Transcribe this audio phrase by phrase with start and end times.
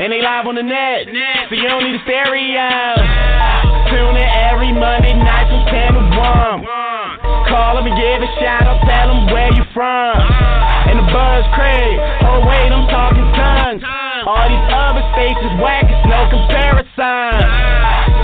[0.00, 2.72] And they live on the net, so you don't need a stereo.
[3.92, 6.64] Tune in every Monday night from 10 to 1.
[7.52, 10.16] Call them and give a shout out, tell them where you from.
[10.88, 13.84] And the buzz Craig, oh wait, I'm talking tons.
[14.24, 17.44] All these other stations whack, it's no comparison.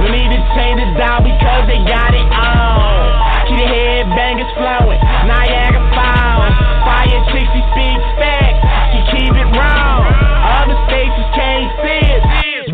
[0.00, 3.52] We need to change it down because they got it on.
[3.52, 6.56] Keep the headbangers flowing, Niagara Falls.
[6.88, 8.35] Fire chicks, she speaks facts,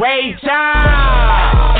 [0.02, 1.78] Ray Charles.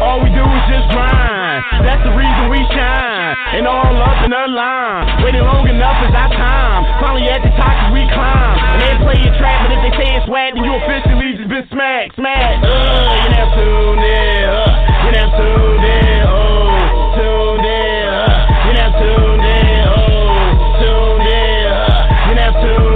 [0.00, 1.84] All we do is just grind.
[1.84, 3.36] That's the reason we shine.
[3.60, 5.20] And all up in the line.
[5.20, 6.88] Waiting long enough is our time.
[6.96, 8.56] Finally at the top as we climb.
[8.56, 11.52] And they play your trap, but if they say it's whack, then you officially just
[11.52, 12.64] been smacked, smacked.
[12.64, 14.40] Uh, you now tuned in.
[14.48, 16.20] Uh, you now tuned in.
[16.24, 18.00] Oh, tuned in.
[18.16, 19.84] Uh, you now tuned in.
[19.92, 21.68] Oh, tuned in.
[21.68, 22.95] Uh, you now tuned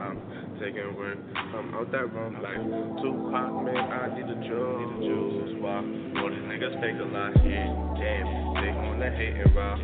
[0.00, 0.16] I'm
[0.56, 1.18] taking work
[1.52, 2.56] from out that room like
[3.04, 3.76] Tupac, man.
[3.76, 5.60] I need the juice, need the juice.
[5.60, 5.76] Why?
[5.76, 7.36] All these niggas fake a lot.
[7.44, 7.68] Yeah,
[8.00, 8.24] damn.
[8.56, 9.76] They on the hating route.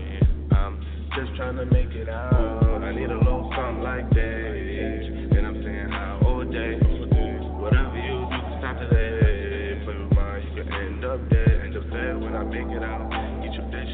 [0.57, 0.81] I'm
[1.21, 2.81] just trying to make it out.
[2.83, 5.37] I need a little something like that.
[5.37, 6.81] And I'm saying how all day.
[7.61, 9.85] Whatever you do, stop today.
[9.85, 11.61] Play with mine, you can end up dead.
[11.61, 13.26] End up dead when I make it out.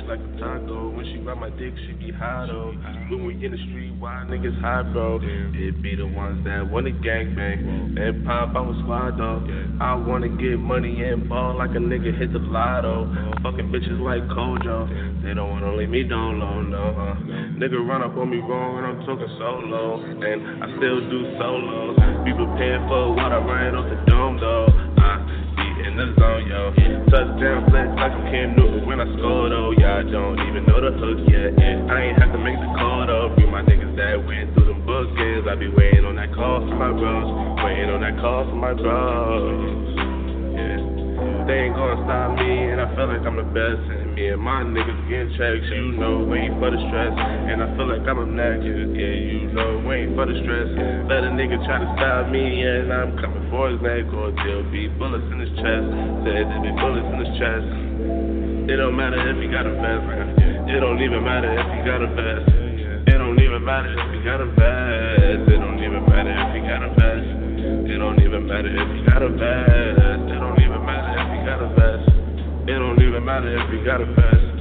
[0.08, 0.90] Like a taco.
[0.90, 2.74] When she ride my dick, she be hot, oh.
[3.08, 5.20] When we in the street, why niggas hot, bro?
[5.22, 9.40] It be the ones that wanna gangbang and pop out with squad, though.
[9.80, 13.06] I wanna get money and ball like a nigga hit the lotto.
[13.42, 15.22] Fucking bitches like Kojo.
[15.22, 16.82] They don't wanna leave me down low, no.
[16.82, 17.14] Uh.
[17.56, 20.02] Nigga run up on me wrong and I'm talking solo.
[20.02, 21.96] And I still do solos.
[22.26, 24.91] Be prepared for what I ride off the dome, though.
[25.92, 26.72] In the zone, yo.
[27.12, 29.76] Touchdown flex like I'm Cam Newton when I score, though.
[29.76, 31.52] I don't even know the hook yet.
[31.52, 33.36] Yeah, I ain't have to make the call, though.
[33.36, 35.44] Be my niggas that went through them bookings.
[35.44, 37.28] I be waiting on that call from my bros.
[37.60, 39.92] Waiting on that call from my bros.
[40.56, 41.44] Yeah.
[41.44, 44.01] They ain't gonna stop me, and I feel like I'm the best.
[44.12, 47.16] And my niggas getting checks, you know, we ain't for the stress.
[47.16, 50.68] And I feel like I'm obnoxious, yeah, you know, we ain't for the stress.
[51.08, 54.68] Let a nigga try to stop me, and I'm coming for his neck, or there'll
[54.68, 55.86] be bullets in his chest.
[56.28, 57.66] Said there'll be bullets in his chest.
[58.68, 60.04] It don't matter if he got a vest.
[60.68, 62.52] It don't even matter if he got a vest.
[63.08, 65.48] It don't even matter if he got a vest.
[65.48, 67.88] It don't even matter if he got a vest.
[67.88, 69.96] It don't even matter if he got a vest.
[70.28, 72.21] It don't even matter if he got a vest.
[72.62, 74.54] It don't even matter if you got a vest.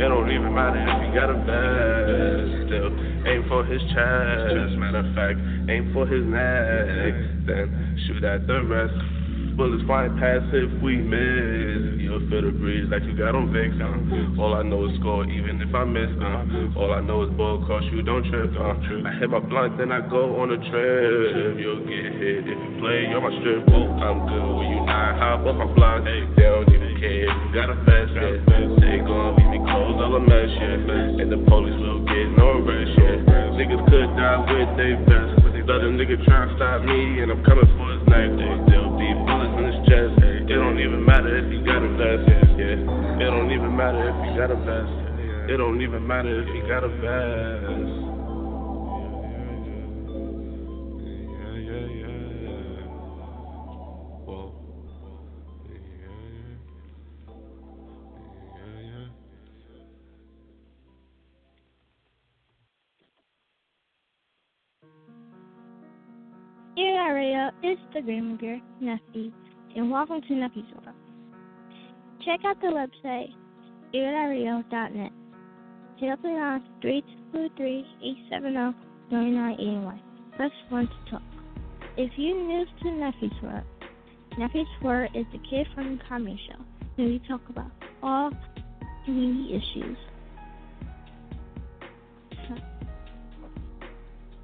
[0.00, 2.66] It don't even matter if you got a vest.
[2.66, 2.90] Still
[3.28, 4.78] aim for his chest.
[4.80, 5.38] Matter of fact,
[5.68, 7.12] aim for his neck.
[7.44, 9.21] Then shoot at the rest.
[9.56, 12.00] Bullets flying past if we miss.
[12.00, 13.76] You'll feel the breeze like you got on Vicks.
[13.76, 14.40] Uh.
[14.40, 16.08] All I know is score, even if I miss.
[16.16, 16.78] Uh.
[16.80, 18.48] All I know is ball cross you, don't trip.
[18.56, 18.74] Uh.
[19.04, 21.60] I hit my blunt, then I go on a trip.
[21.60, 23.68] You'll get hit if you play, you're my strip.
[23.68, 26.04] Oh, I'm good when you not hop off my block.
[26.08, 28.12] Hey, they don't even care if you got a vest.
[28.16, 28.40] Yeah.
[28.80, 31.20] They gon' leave me closed all a mess, yeah.
[31.20, 33.52] And the police will get no rest, yeah.
[33.52, 35.51] Niggas could die with they vest.
[35.62, 38.34] Let a nigga try to stop me, and I'm coming for his neck.
[38.66, 40.18] There'll be bullets in his chest.
[40.50, 42.26] It don't even matter if he got a vest.
[42.58, 44.90] Yeah, it don't even matter if he got a vest.
[45.48, 48.11] It don't even matter if you got a vest.
[67.94, 69.30] Radio is the Grandmother
[69.76, 70.96] and welcome to Nephew's World.
[72.24, 73.32] Check out the website,
[73.94, 75.12] earradio.net.
[75.96, 76.62] Hit up on
[79.10, 79.98] 323-870-9981.
[80.36, 81.22] Press 1 to talk.
[81.96, 83.64] If you're new to Nephew's World,
[84.38, 86.58] Nephew's World is the kid from the comedy show,
[86.98, 87.70] and we talk about
[88.02, 88.30] all
[89.04, 89.98] community issues.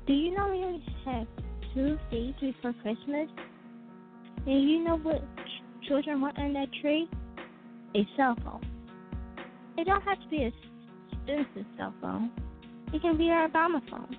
[0.07, 0.61] Do you know we
[1.07, 1.27] have
[1.79, 1.99] two
[2.41, 3.29] before Christmas?
[4.47, 5.23] And you know what
[5.87, 7.09] children want on that tree?
[7.95, 8.67] A cell phone.
[9.77, 10.53] It don't have to be a
[11.13, 12.33] expensive cell phone.
[12.93, 14.17] It can be our Obama phone.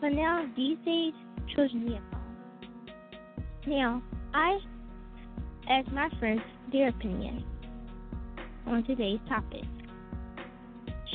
[0.00, 1.14] But now, these days,
[1.54, 2.36] children need a phone.
[3.66, 4.02] Now,
[4.32, 4.58] I
[5.68, 6.42] asked my friends
[6.72, 7.44] their opinion
[8.66, 9.64] on today's topic.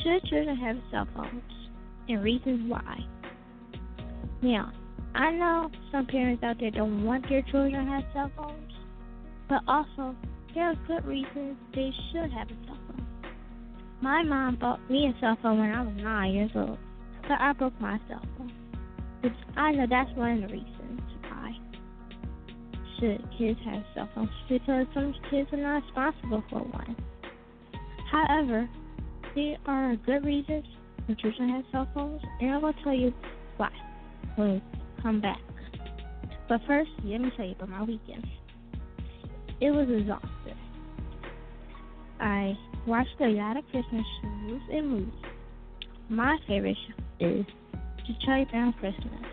[0.02, 1.42] Should children have cell phones?
[2.08, 2.98] And reasons why.
[4.42, 4.70] Now,
[5.14, 8.72] I know some parents out there don't want their children to have cell phones,
[9.48, 10.16] but also
[10.54, 13.06] there are good reasons they should have a cell phone.
[14.00, 16.78] My mom bought me a cell phone when I was nine years old,
[17.22, 18.52] but I broke my cell phone.
[19.20, 21.52] Which I know that's one of the reasons why
[22.98, 26.96] should kids have cell phones because some kids are not responsible for one.
[28.10, 28.68] However,
[29.36, 30.64] there are good reasons
[31.06, 33.12] for children have cell phones, and I will tell you
[33.56, 33.70] why
[34.36, 35.40] when we come back.
[36.48, 38.26] But first, let me tell you about my weekend.
[39.60, 40.58] It was exhausting.
[42.20, 42.56] I
[42.86, 45.12] watched a lot of Christmas shows and movies.
[46.08, 47.46] My favorite show is
[48.06, 49.24] Detroit Brown Christmas.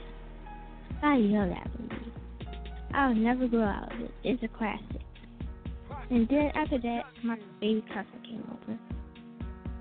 [1.01, 2.13] I love that movie.
[2.93, 4.11] I'll never grow out of it.
[4.23, 5.01] It's a classic.
[6.09, 8.77] And then after that, my baby cousin came over.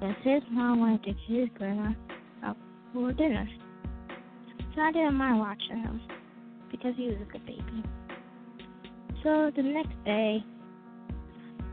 [0.02, 1.92] And his mom wanted to his grandma
[2.44, 2.56] out
[2.92, 3.48] for dinner.
[4.80, 6.00] So I didn't mind watching him
[6.70, 7.84] because he was a good baby.
[9.22, 10.42] So the next day,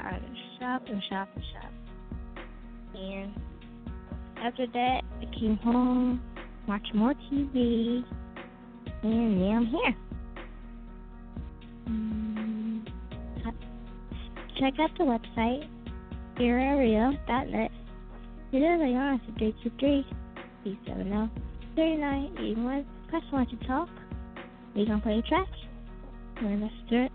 [0.01, 0.19] I
[0.59, 1.71] shop and shop and shop.
[2.95, 3.31] And
[4.43, 6.21] after that, I came home,
[6.67, 8.03] watched more TV,
[9.03, 9.95] and now I'm here.
[11.87, 12.87] Mm,
[14.59, 15.65] Check out the website,
[16.35, 17.71] earradio.net.
[18.51, 20.05] It is a honest 323
[20.63, 21.41] 370
[21.75, 22.96] 3981.
[23.09, 23.89] Press 1 to talk.
[24.75, 25.49] We can play tracks.
[26.37, 27.11] And let's start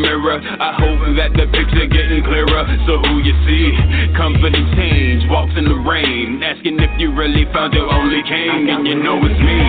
[0.00, 0.38] mirror.
[0.38, 2.62] I hope that the picture getting clearer.
[2.86, 3.64] So who you see?
[4.14, 6.42] Comfort and change, walks in the rain.
[6.42, 9.60] Asking if you really found your only king, and you know it's me.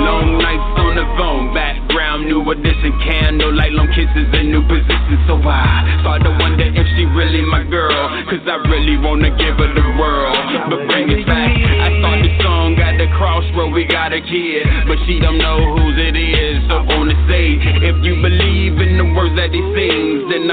[0.00, 5.20] Long nights on the phone, background, new edition, candlelight, long kisses in new positions.
[5.28, 8.08] So I start to wonder if she really my girl.
[8.28, 10.36] Cause I really wanna give her the world.
[10.70, 11.52] But bring it back.
[11.54, 14.66] I start the song at the crossroad, we got a kid.
[14.88, 15.93] But she don't know whose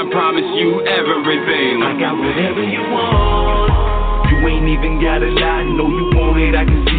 [0.02, 1.84] I promise you everything.
[1.86, 4.32] I got whatever you want.
[4.34, 5.62] You ain't even gotta lie.
[5.78, 6.91] Know you want it, I can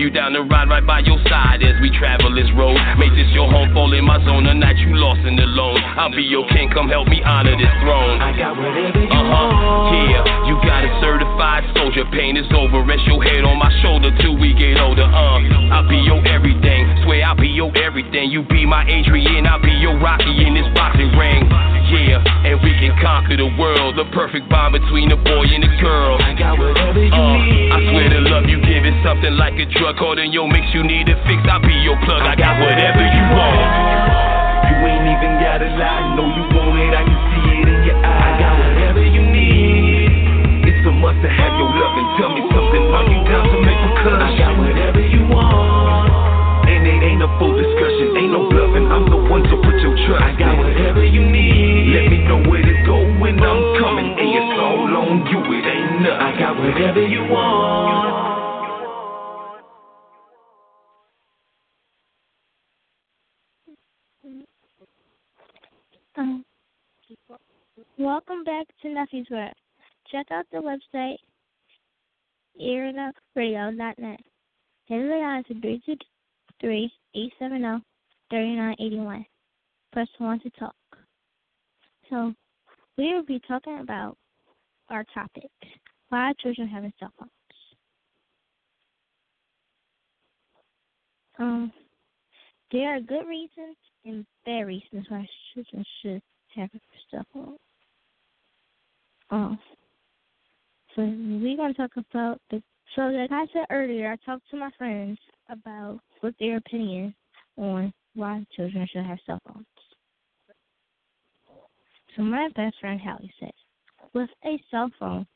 [0.00, 2.72] You down the ride right by your side as we travel this road.
[2.96, 4.48] Make this your home, fall in my zone.
[4.48, 5.76] A night you lost and alone.
[5.76, 6.72] I'll be your king.
[6.72, 8.16] Come help me honor this throne.
[8.16, 9.28] I got whatever you Uh huh.
[9.28, 10.08] want.
[10.08, 12.08] Yeah, you got a certified soldier.
[12.16, 12.80] Pain is over.
[12.80, 15.04] Rest your head on my shoulder till we get older.
[15.04, 16.88] Uh, I'll be your everything.
[17.04, 18.32] Swear I'll be your everything.
[18.32, 19.44] You be my Adrian.
[19.46, 21.44] I'll be your Rocky in this boxing ring.
[21.90, 23.96] Yeah, and we can conquer the world.
[23.98, 26.18] The perfect bond between a boy and a girl.
[26.22, 27.70] I got whatever you Uh, need.
[27.72, 29.96] I swear the love you give is something like a drug.
[29.98, 31.42] Caught in your mix, you need a fix.
[31.50, 32.22] I'll be your plug.
[32.22, 33.70] I got whatever you want.
[34.70, 36.14] You ain't even gotta lie.
[36.14, 38.22] Know you want it, I can see it in your eyes.
[38.22, 40.70] I got whatever you need.
[40.70, 42.84] It's a must to have your love and tell me something.
[42.86, 44.18] Are you down to make a cut?
[44.22, 46.06] I got whatever you want.
[46.70, 48.86] And it ain't a full discussion, ain't no bluffing.
[48.88, 50.22] I'm the one to put your trust.
[50.22, 50.49] I got
[55.30, 56.18] you, it ain't nothing.
[56.18, 58.30] I got whatever you want.
[66.16, 66.44] Um,
[67.98, 69.54] welcome back to Nephew's World.
[70.10, 71.16] Check out the website
[72.60, 74.20] earenoughladio.net.
[74.86, 75.54] Hit the line to
[78.32, 79.26] 323-870-3981.
[79.92, 80.74] Press 1 to talk.
[82.08, 82.34] So,
[82.98, 84.16] we will be talking about
[84.90, 85.50] our topic,
[86.08, 87.30] why children having cell phones.
[91.38, 91.72] Um,
[92.72, 96.22] there are good reasons and bad reasons why children should
[96.54, 96.70] have
[97.10, 97.58] cell phones.
[99.30, 99.58] Um,
[100.94, 102.62] so we're gonna talk about the.
[102.96, 105.18] So like I said earlier, I talked to my friends
[105.48, 107.14] about what their opinion
[107.56, 109.66] on why children should have cell phones.
[112.16, 113.52] So my best friend Hallie said,
[114.14, 115.26] with a cell phone,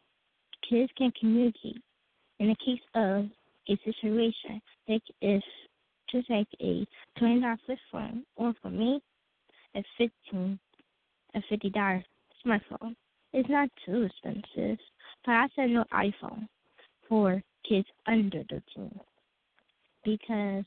[0.69, 1.83] kids can communicate.
[2.41, 3.27] In the case of
[3.69, 5.43] a situation, like if
[6.11, 6.87] to take a
[7.19, 9.01] twenty dollar flip phone, or for me,
[9.75, 10.59] a fifteen,
[11.35, 12.05] a fifty dollar
[12.45, 12.95] smartphone.
[13.33, 14.79] It's not too expensive,
[15.25, 16.49] but I said no iPhone
[17.09, 19.01] for kids under thirteen
[20.05, 20.65] because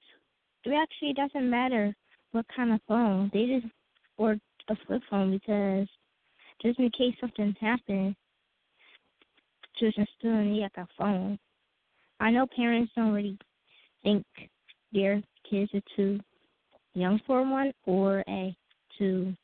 [0.66, 1.96] it actually doesn't matter
[2.32, 3.74] what kind of phone they just
[4.18, 4.38] or
[4.70, 5.88] a flip phone because
[6.62, 8.16] just in case something happens,
[9.78, 11.38] children still need like a phone.
[12.20, 13.38] I know parents don't really
[14.04, 14.26] think
[14.92, 16.20] their kids are too
[16.94, 18.56] young for one or a
[18.98, 19.36] too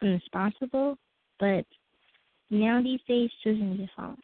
[0.00, 0.96] irresponsible,
[1.40, 1.64] but
[2.50, 4.16] now these days children need a phone.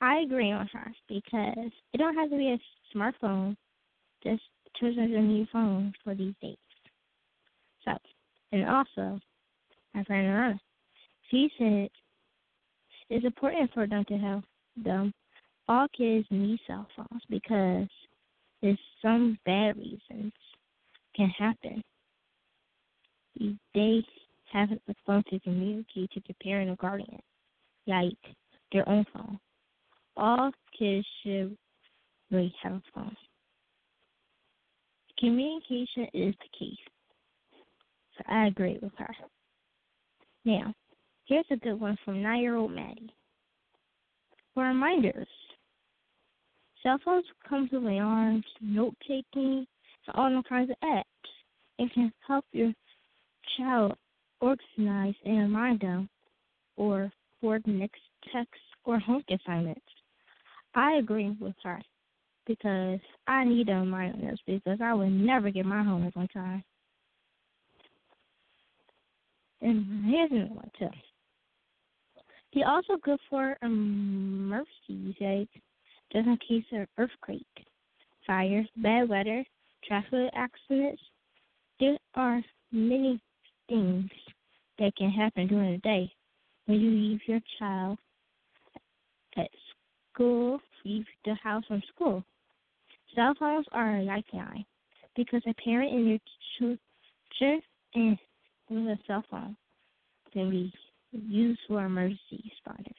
[0.00, 3.56] I agree on her because it don't have to be a smartphone.
[4.22, 4.42] Just
[4.78, 6.56] children need a phone for these days.
[7.84, 7.92] So,
[8.52, 9.18] and also,
[9.94, 10.60] my friend Rana,
[11.32, 11.88] she said
[13.08, 14.42] it's important for them to have
[14.76, 15.12] them.
[15.66, 17.88] All kids need cell phones because
[18.60, 20.32] there's some bad reasons
[21.16, 21.82] can happen.
[23.74, 24.04] They
[24.52, 27.20] have a phone to communicate to the parent or guardian,
[27.86, 28.18] like
[28.70, 29.38] their own phone.
[30.16, 31.56] All kids should
[32.30, 33.16] really have a phone.
[35.18, 36.76] Communication is the key.
[38.18, 39.14] So I agree with her.
[40.44, 40.74] Now,
[41.32, 43.14] here's a good one from nine year old Maddie.
[44.54, 45.28] For reminders,
[46.82, 49.66] cell phones come with alarms, note taking,
[50.06, 51.04] and all kinds of apps.
[51.78, 52.72] It can help your
[53.56, 53.94] child
[54.40, 56.08] organize and remind them
[56.76, 57.10] or
[57.40, 58.00] for the next
[58.32, 59.80] text or homework assignments.
[60.74, 61.80] I agree with her.
[62.46, 66.64] because I need a reminder because I would never get my homework on time.
[69.62, 71.11] And here's another one too.
[72.54, 75.48] They're also good for um, emergencies, like
[76.12, 77.46] just in case of earthquake,
[78.26, 79.44] fires, bad weather,
[79.86, 81.02] traffic accidents.
[81.80, 83.20] There are many
[83.68, 84.10] things
[84.78, 86.12] that can happen during the day
[86.66, 87.98] when you leave your child
[89.36, 89.48] at
[90.12, 92.22] school, leave the house from school.
[93.14, 94.64] Cell phones are a lifeline
[95.16, 96.18] because a parent and your
[96.58, 97.62] children
[97.94, 98.18] and
[98.70, 99.56] with a cell phone
[100.32, 100.72] can be
[101.12, 102.92] used for emergency responders.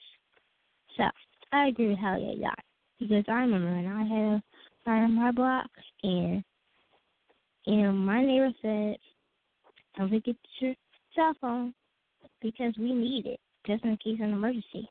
[0.98, 1.04] So
[1.52, 2.60] I agree with Hallie a lot
[3.00, 4.44] because I remember when I had a
[4.86, 5.70] fire on my block
[6.04, 6.44] and
[7.66, 8.98] and my neighbor said,
[9.98, 10.76] "Don't forget your
[11.16, 11.74] cell phone
[12.42, 14.90] because we need it just in case of an emergency."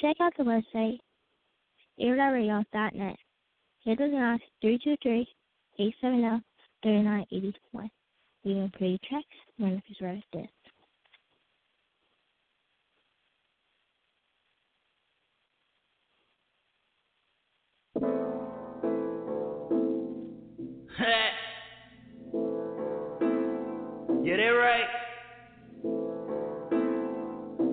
[0.00, 0.98] Check out the website
[1.98, 3.16] air.radio.net.
[3.84, 5.26] Hit us on 323
[5.78, 6.44] 870
[6.82, 7.90] 3981.
[8.44, 10.48] We will play tracks when it's right at
[24.32, 24.88] yeah, they right.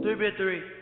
[0.01, 0.78] Three by three.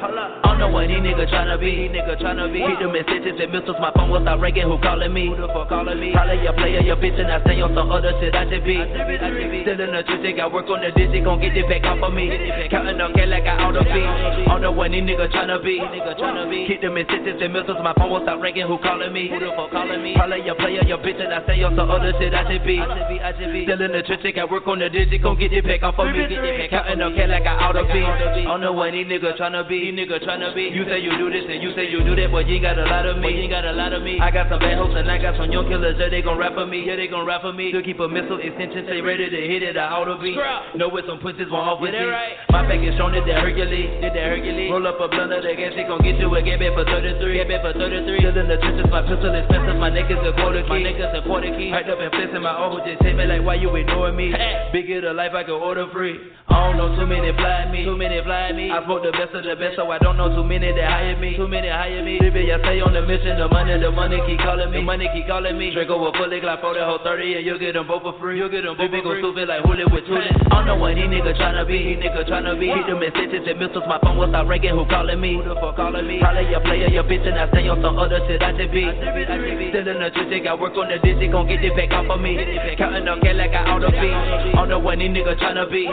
[0.00, 1.76] I don't know what these niggas tryna be.
[1.76, 2.64] These niggas tryna be.
[2.64, 3.76] Keep them in stitches and missiles.
[3.84, 4.64] My phone will start ringing.
[4.64, 5.28] Who calling me?
[5.28, 6.16] Who the fuck calling me?
[6.16, 8.32] Holla your player, your bitch, and I stay on some other shit.
[8.32, 8.80] I should be.
[8.80, 11.20] Still in the truth, I work on the digit.
[11.20, 12.32] Gon' get it back off of me.
[12.72, 14.00] Counting on K like I auto fee.
[14.00, 15.76] I don't know what these niggas tryna be.
[15.80, 16.64] Be.
[16.66, 17.76] Keep them in stitches and missiles.
[17.84, 18.64] My phone will start ringing.
[18.64, 19.28] Who calling me?
[19.28, 20.16] Who the fuck calling me?
[20.16, 22.32] Holla your player, your bitch, and I stay on some other shit.
[22.32, 22.80] I should be.
[22.80, 25.20] Still in the truth, I work on the digit.
[25.20, 26.24] Gon' get it back off of me.
[26.72, 28.00] Counting on K like I auto fee.
[28.00, 29.89] I don't know what these niggas tryna be.
[29.90, 30.70] These niggas tryna be.
[30.70, 32.78] You say you do this and you say you do that, but you ain't got
[32.78, 33.34] a lot of me.
[33.34, 34.22] You ain't got a lot of me.
[34.22, 35.98] I got some bad hopes and I got some young killers.
[35.98, 36.86] Yeah, they gon' rap for me.
[36.86, 37.74] Yeah, they gon' rap for me.
[37.74, 39.74] To keep a missile extension, stay ready to hit it.
[39.74, 40.38] I oughta be.
[40.78, 42.06] Know where some pussies won't off with me.
[42.06, 42.38] Right.
[42.54, 43.90] My back is shown that that Hercules.
[43.98, 44.70] Did that Hercules.
[44.70, 46.86] Roll up a blunt of the gas, she gon' get you a get back for
[46.86, 47.42] 33.
[47.42, 48.22] Get back for 33.
[48.22, 49.74] Still in the trenches, my pistol is expensive.
[49.74, 50.70] My neck is a quarter key.
[50.70, 51.74] My neck is a quarter key.
[51.74, 54.30] Hyped up and flexing my old just hit me like, why you ignoring me?
[54.70, 56.14] Bigger the life, I can order free.
[56.46, 57.82] I don't know too many fly me.
[57.82, 58.70] Too many fly me.
[58.70, 61.16] I spoke the best of the best, so I don't know too many that hire
[61.16, 61.40] me.
[61.40, 62.20] Too many hire me.
[62.20, 63.40] Baby, I stay on the mission.
[63.40, 64.76] The money, the money keep calling me.
[64.76, 65.72] The money keep calling me.
[65.72, 68.36] Drink over fully, like for the whole 30, and you'll get them both for free.
[68.36, 69.24] You'll get them both for free.
[69.24, 70.36] stupid like Huli with Tootie.
[70.52, 71.80] I don't know what these niggas tryna be.
[71.80, 72.68] These niggas tryna be.
[72.68, 73.88] Keep them in stitches and missiles.
[73.88, 74.76] My phone will start ringing.
[74.76, 75.40] Who calling me?
[75.40, 76.20] Who the fuck calling me?
[76.20, 78.44] Holla your player, your bitch, and I stay on some other shit.
[78.44, 78.84] I should be.
[78.84, 81.32] Still in the truth, I work on the digit.
[81.32, 82.36] Gon' get it back off of me.
[82.76, 84.12] Counting on K like I oughta be.
[84.12, 85.88] I don't know what these niggas tryna be.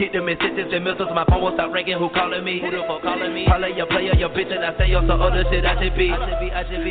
[0.00, 1.12] Keep them in stitches and missiles.
[1.12, 2.00] My phone will start ringing.
[2.00, 2.64] Who calling me?
[2.64, 3.46] Who the fuck calling me?
[3.46, 5.64] Holla your player, your bitch, and I stay on some other shit.
[5.64, 6.12] I should be.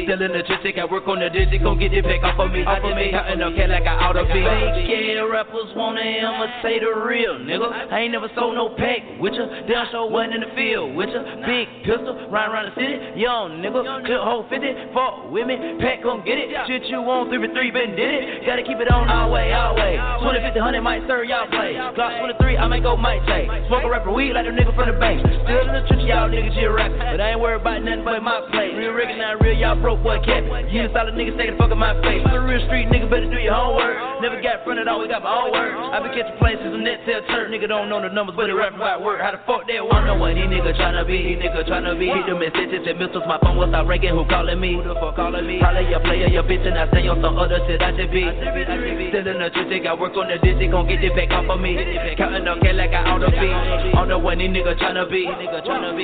[0.04, 1.62] Still in the truth, I work on the digit.
[1.64, 2.64] Gon' get it back off of me.
[2.64, 3.12] Off of me.
[3.12, 4.42] Counting on K like I oughta be.
[4.44, 7.70] Fake yeah, rappers wanna imitate the real nigga.
[7.92, 9.46] I ain't never sold no pack with ya.
[9.68, 11.22] Down show one in the field with ya.
[11.46, 13.20] Big pistol, ride around the city.
[13.20, 14.94] Young nigga, clip whole 50.
[14.94, 16.50] Fuck with me, pack gon' get it.
[16.68, 18.46] Shit you want, 3 for 3, been did it.
[18.46, 19.98] Gotta keep it on our way, our way.
[20.22, 21.76] 20, 50, 100 might serve y'all play.
[21.96, 23.48] Glock 23, I might go, might say.
[23.68, 25.22] Smoke a rapper weed like a nigga from the bank.
[25.22, 26.92] Still in the trench, y'all niggas just rap.
[26.98, 28.74] But I ain't worried about nothing but my play.
[28.74, 30.44] Real not real, y'all broke, boy, cap.
[30.70, 32.24] You solid niggas taking the fuck in my face.
[32.26, 34.22] For the real street nigga, better do your homework.
[34.22, 35.74] Never got fronted, always got my own work.
[35.94, 37.54] I been catching places and net tell church.
[37.54, 39.22] Nigga don't know the numbers, but they rapping about work.
[39.22, 39.94] How the fuck they work?
[39.94, 41.38] I know what these niggas tryna be.
[41.38, 42.10] These niggas tryna be.
[42.10, 43.26] Hit them in stitches and missiles.
[43.30, 44.18] My phone will start ringing.
[44.18, 44.74] Who calling me?
[44.74, 45.62] Who the fuck calling me?
[45.62, 47.82] Holla your player, your bitch, and I stay on some other shit.
[47.82, 48.26] I should be.
[48.26, 50.72] Still in the truth, I work on the digit.
[50.72, 51.78] Gon' get it back off of me.
[52.18, 53.50] Counting on K like I oughta be.
[53.52, 55.28] I don't know what these niggas tryna be.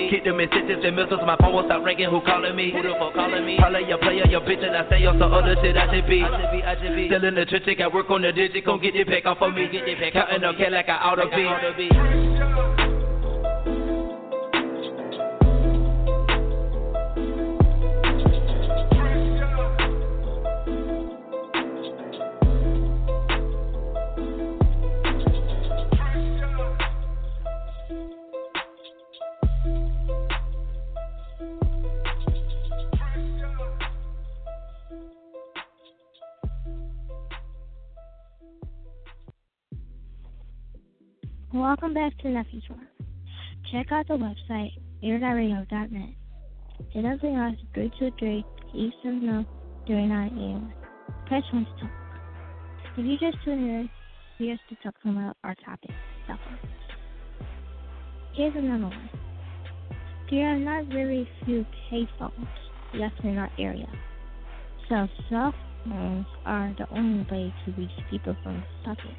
[0.09, 1.21] Keep them in stitches and missiles.
[1.25, 2.09] My phone will start ringing.
[2.09, 2.71] Who calling me?
[2.71, 3.57] Who the fuck calling me?
[3.57, 5.77] Holla your player, your bitch, and I say on some other shit.
[5.77, 6.23] I should be.
[6.23, 8.65] i should be i should Still in the truth, I work on the digit.
[8.65, 9.69] Gon' get it back off of me.
[9.71, 12.59] Get it back Counting on K like I oughta be.
[41.59, 42.83] Welcome back to Nephew's World.
[43.69, 44.71] Check out the website,
[45.03, 46.09] air.radio.net.
[46.95, 49.45] It does ring us 323 Eastern
[49.85, 50.73] 39 AM.
[51.27, 51.91] Press 1 to talk.
[52.97, 53.89] If you just tuned in,
[54.37, 55.91] here's to talk about our topic,
[56.27, 56.39] phones.
[58.35, 59.09] Here's another one.
[60.31, 62.47] there are not very few payphones
[62.93, 63.89] left in our area.
[64.87, 69.13] So cell phones are the only way to reach people from Kentucky.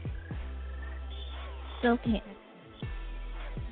[1.83, 2.25] So parents,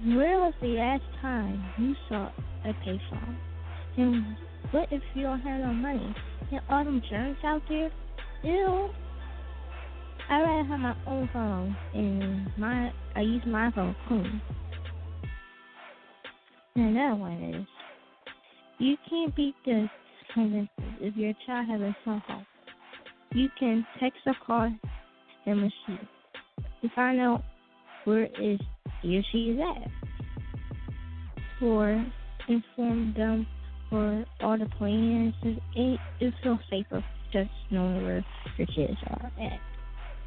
[0.03, 2.31] where was the last time you saw
[2.65, 3.37] a payphone?
[3.99, 4.25] And
[4.71, 6.15] what if you don't have no money?
[6.51, 7.91] And all them germs out there?
[8.45, 8.89] Ew.
[10.31, 14.41] I rather have my own phone and my I use my phone clean.
[16.77, 17.67] And another one is
[18.79, 19.91] you can't beat this
[21.01, 22.47] if your child has a cell phone.
[23.33, 24.73] You can text or call
[25.45, 25.99] him or she
[26.81, 27.43] to find out
[28.05, 28.59] where is
[29.03, 29.91] he or she is at.
[31.63, 32.05] Or
[32.49, 33.47] inform them
[33.91, 35.35] for all the plans.
[35.75, 38.25] It, it feels safer just knowing where
[38.57, 39.61] your kids are at.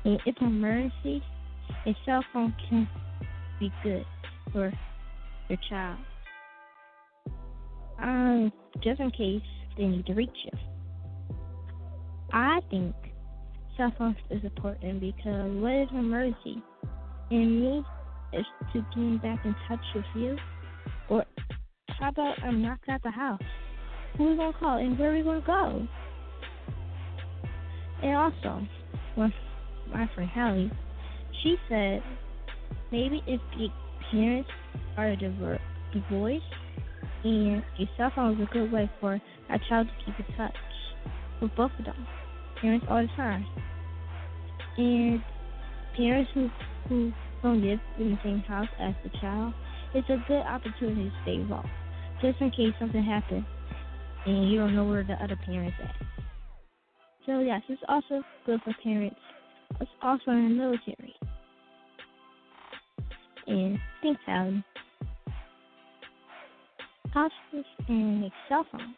[0.05, 1.23] And if an emergency,
[1.85, 2.87] a cell phone can
[3.59, 4.05] be good
[4.51, 4.71] for
[5.49, 5.99] your child.
[8.01, 8.51] Um,
[8.83, 9.41] just in case
[9.77, 10.51] they need to reach you.
[12.33, 12.95] I think
[13.77, 16.63] cell phones is important because what is an emergency?
[17.31, 17.85] And me
[18.33, 20.37] is to get back in touch with you.
[21.09, 21.25] Or
[21.99, 23.41] how about I'm knocked out the house?
[24.17, 25.87] Who we gonna call and where we gonna go?
[28.03, 28.67] And also,
[29.15, 29.33] when
[29.93, 30.71] my friend Hallie,
[31.41, 32.03] she said
[32.91, 33.67] maybe if the
[34.11, 34.49] parents
[34.97, 36.43] are divorced,
[37.23, 40.55] and a cell phone is a good way for a child to keep in touch
[41.41, 42.07] with both of them,
[42.59, 43.45] parents all the time.
[44.77, 45.23] And
[45.95, 46.49] parents who
[46.89, 47.11] who
[47.43, 49.53] don't live in the same house as the child,
[49.93, 51.69] it's a good opportunity to stay involved,
[52.21, 53.45] just in case something happens
[54.25, 55.95] and you don't know where the other parent's at.
[57.25, 59.19] So yes, it's also good for parents.
[59.79, 61.15] It's also in the military.
[63.47, 64.63] And thanks, Alan.
[67.13, 68.95] Hospice and cell phones.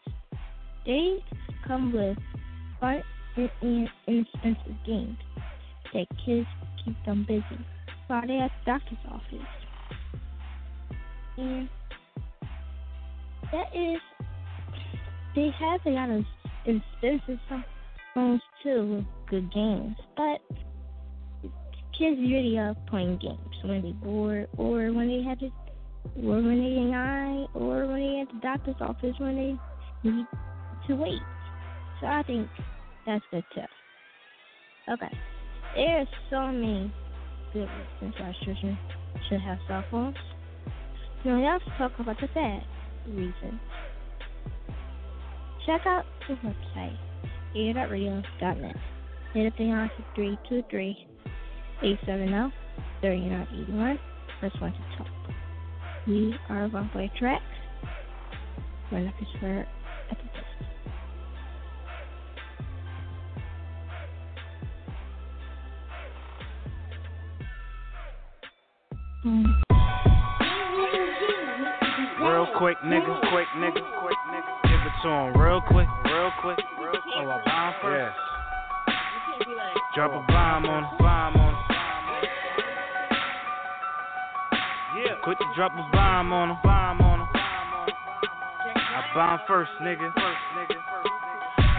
[0.86, 1.24] They
[1.66, 2.18] come with
[2.80, 3.02] fun
[3.36, 5.18] and inexpensive games
[5.94, 6.48] that kids
[6.86, 7.66] keep them busy
[8.28, 9.48] they're at the doctor's office.
[11.38, 11.70] And
[13.52, 14.00] that is,
[15.36, 16.24] they have a lot of
[16.66, 17.40] expensive
[18.14, 20.42] phones too with good games, but
[21.98, 25.50] kids really love playing games when they're bored or when they have to,
[26.24, 29.36] or when they high, or when they at the doctor's office when
[30.04, 30.28] they need
[30.88, 31.22] to wait.
[32.00, 32.48] So I think
[33.06, 33.62] that's good too.
[34.94, 35.18] Okay.
[35.76, 36.94] There's so many
[37.52, 38.78] good reasons why children
[39.28, 40.16] should have cell phones.
[41.26, 42.64] Now let's talk about the bad
[43.08, 43.60] reasons.
[45.66, 46.98] Check out the website,
[47.56, 48.76] air.radio.net.
[49.34, 51.08] Hit up the answer 323
[51.82, 52.54] 870
[53.02, 54.00] 3981.
[54.40, 55.08] Press 1 to talk.
[56.06, 57.42] We are one way track.
[58.92, 59.66] We're not for
[72.64, 74.52] quick, nigga, quick, nigga, quick, nigga.
[74.64, 77.04] Give it to him real quick, real quick, real quick.
[77.18, 78.16] Oh, a bomb first?
[78.88, 79.68] Yeah.
[79.94, 81.60] Drop a bomb on him, bomb on him.
[84.96, 85.16] Yeah.
[85.26, 87.28] Quick to drop a bomb on him, bomb on him.
[87.36, 90.14] I bomb first, nigga.
[90.14, 90.80] First, nigga.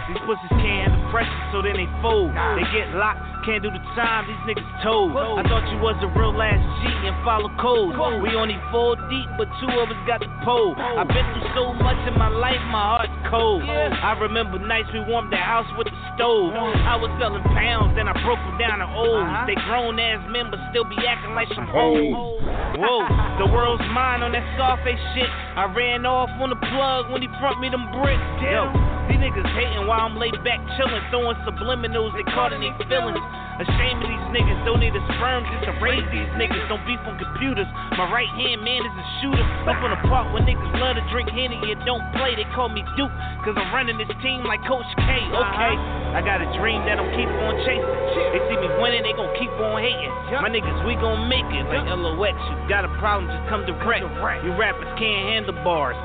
[0.07, 2.29] These pussies can't handle pressure, so then they fold.
[2.29, 5.13] They get locked, can't do the time, these niggas told.
[5.13, 7.93] I thought you was a real ass G and follow code.
[8.25, 10.73] We only four deep, but two of us got the pole.
[10.75, 13.61] I've been through so much in my life, my heart's cold.
[13.65, 16.57] I remember nights we warmed the house with the stove.
[16.57, 19.21] I was selling pounds, then I broke them down to O's.
[19.21, 19.45] Uh-huh.
[19.45, 22.41] They grown ass men, but still be acting like some hoes.
[22.81, 23.05] Whoa,
[23.39, 25.29] the world's mine on that Scarface shit.
[25.55, 28.25] I ran off on the plug when he front me them bricks.
[28.41, 28.73] Yo,
[29.15, 33.23] these niggas hating while I'm laid back chillin', throwing subliminals, they caught in their feelings.
[33.55, 36.67] Ashamed of these niggas, don't need a sperm just to raise these niggas.
[36.67, 37.67] Don't beef on computers.
[37.95, 39.45] My right hand man is a shooter.
[39.71, 42.35] Up on the park where niggas love to drink Henny and don't play.
[42.35, 43.15] They call me Duke,
[43.47, 45.07] cause I'm running this team like Coach K.
[45.31, 45.73] Okay,
[46.11, 47.95] I got a dream that I'm keep on chasing.
[48.35, 50.11] They see me winning, they gon' keep on hating.
[50.43, 52.35] My niggas, we gon' make it like LOX.
[52.35, 54.03] You got a problem, just come direct.
[54.43, 55.95] You rappers can't handle bars.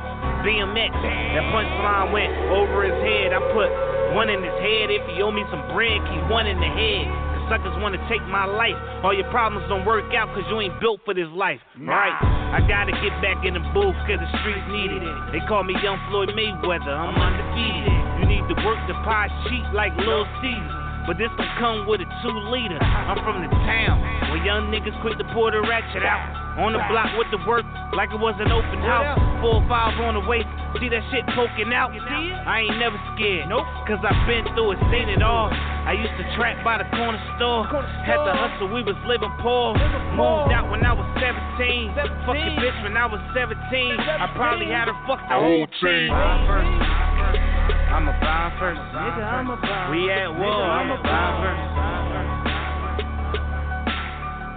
[0.44, 3.32] BMX, that punchline went over his head.
[3.32, 3.68] I put
[4.16, 4.90] one in his head.
[4.90, 7.06] If he owe me some bread, keep one in the head.
[7.06, 8.76] The suckers wanna take my life.
[9.02, 11.60] All your problems don't work out cause you ain't built for this life.
[11.78, 12.14] Right?
[12.54, 15.02] I gotta get back in the booth cause the streets need it.
[15.32, 17.94] They call me Young Floyd Mayweather, I'm undefeated.
[18.20, 20.80] You need to work the pie cheat like Lil Caesar.
[21.08, 22.78] But this don't come with a two liter.
[22.78, 23.98] I'm from the town
[24.30, 26.49] where young niggas quit to pour the ratchet out.
[26.60, 27.64] On the block with the work,
[27.96, 29.16] like it was an open house.
[29.40, 30.44] Four or five on the way,
[30.76, 31.88] see that shit poking out.
[31.96, 33.64] I ain't never scared, nope.
[33.88, 35.48] Cause I've been through it, seen it all.
[35.48, 37.64] I used to trap by the corner store.
[38.04, 39.72] Had to hustle, we was living poor.
[40.12, 41.96] Moved out when I was 17.
[42.28, 43.56] Fuck your bitch when I was 17.
[43.56, 46.12] I probably had her fucked the whole team.
[46.12, 48.80] I'm a bomb first.
[48.92, 49.96] Nigga, I'm a bomb.
[49.96, 50.60] We at war.
[50.60, 52.19] I'm a bomb first.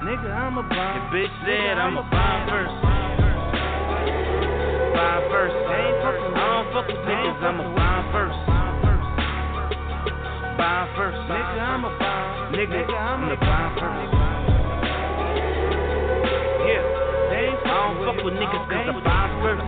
[0.04, 1.12] Nigga, I'm a bomb.
[1.12, 2.76] The bitch said I'm a bomb first.
[5.00, 5.56] Bomb first.
[5.56, 5.96] I
[6.36, 7.40] don't fuck with niggas.
[7.40, 8.36] I'm a bomb first.
[10.60, 11.16] Bomb first.
[11.32, 12.52] Nigga, I'm a bomb.
[12.52, 14.12] Nigga, I'm the bomb first.
[16.68, 16.84] Yeah.
[17.64, 19.64] I don't fuck with niggas cause I bomb first.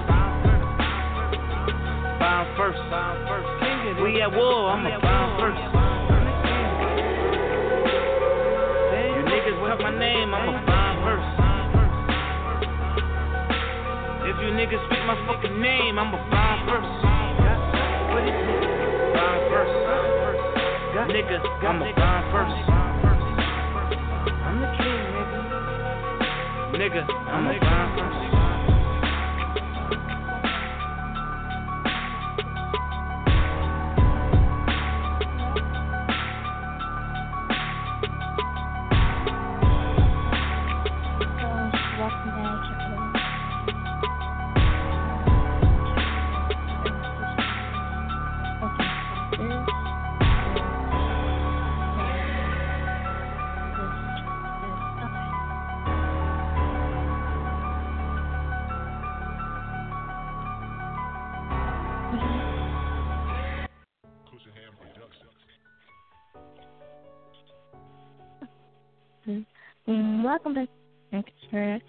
[2.19, 4.03] Bomb first.
[4.03, 5.84] We at war, I'm a bomb first.
[9.45, 11.29] Niggas talk my name, I'm a bomb first.
[14.25, 16.89] If you niggas speak my fucking name, I'm a bomb first.
[19.13, 19.71] Bomb first.
[21.11, 22.57] Nigga, I'm a bomb first.
[24.45, 25.39] I'm the king, nigga.
[26.73, 28.34] Nigga, I'm a bomb first.
[70.25, 70.69] Welcome back,
[71.13, 71.79] Extra.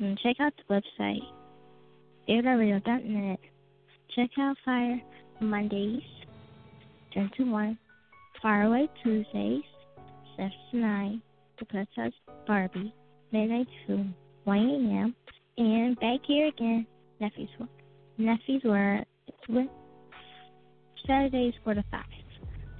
[0.00, 1.20] Mm, Check out the website,
[2.28, 3.38] airradio.net.
[4.14, 5.00] Check out Fire
[5.40, 6.02] Mondays,
[7.12, 7.78] 10 to 1,
[8.40, 9.62] Faraway Tuesdays,
[10.36, 11.22] 7 to 9,
[11.58, 12.12] The House
[12.46, 12.94] Barbie,
[13.32, 14.06] Midnight to
[14.44, 15.14] 1 a.m.,
[15.58, 16.86] and back here again,
[17.20, 17.48] Nephew's.
[18.18, 19.04] Nephew's World,
[21.06, 22.00] Saturdays 4 to 5.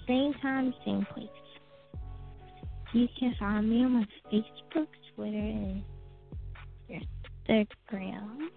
[0.07, 1.29] Same time, same place.
[2.93, 5.83] You can find me on my Facebook, Twitter, and
[7.49, 8.49] Instagram.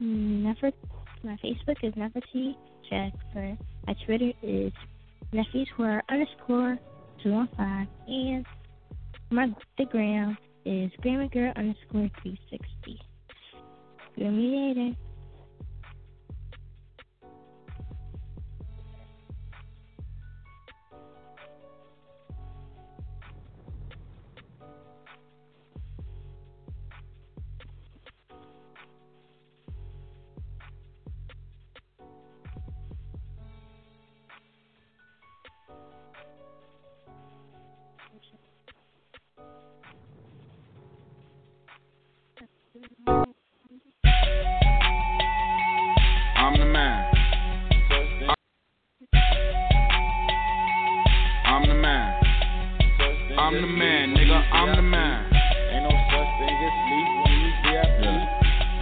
[0.00, 0.70] Never,
[1.22, 2.56] my Facebook is Never T
[2.88, 3.58] Jackson.
[3.86, 4.72] My Twitter is
[5.32, 6.78] Nephews Were underscore
[7.22, 8.46] two one five, and
[9.30, 13.00] my Instagram is Grammar Girl underscore three sixty.
[14.16, 14.96] See me later.
[53.54, 54.34] I'm the man, nigga.
[54.50, 55.30] I'm the man.
[55.30, 58.02] Ain't no such thing as sleep when you VIP.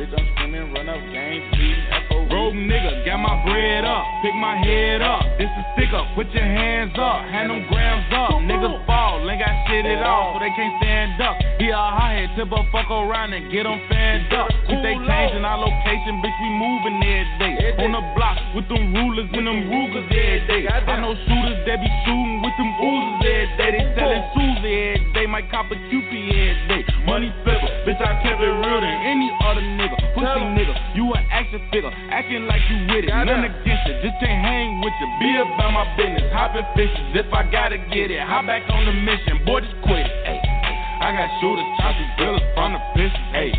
[0.00, 2.01] Bitch, I'm screaming, run up game, pleading FOB.
[2.32, 5.20] Rogue nigga, got my bread up, pick my head up.
[5.36, 8.40] This is stick up, put your hands up, hand them grams up.
[8.48, 11.36] Niggas fall, ain't got shit at all, so they can't stand up.
[11.60, 14.48] He a hothead, tip a fuck around and get them fanned up.
[14.64, 17.84] If they changing our location, bitch, we moving every day.
[17.84, 20.62] On the block with them rulers and them Rugers every day.
[20.72, 23.70] I know shooters that be shooting with them oozes every day.
[23.76, 26.82] They selling Susie every day, might cop a Cupid every day.
[27.04, 30.00] Money flipper, bitch, I kept it real than any other nigga.
[30.16, 31.92] Pussy nigga, you an action figure,
[32.22, 33.10] acting like you with it.
[33.10, 35.08] None against it, just can't hang with you.
[35.18, 38.22] Be about my business, hopping fishes if I gotta get it.
[38.22, 40.12] Hop back on the mission, boy, just quit it.
[40.26, 40.74] Ay, ay.
[41.02, 43.26] I got shooters, choppers, drillers from the piston.
[43.34, 43.50] Hey,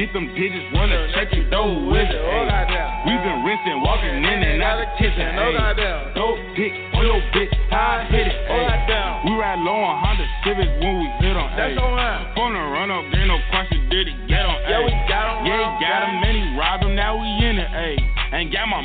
[0.00, 0.72] get them digits,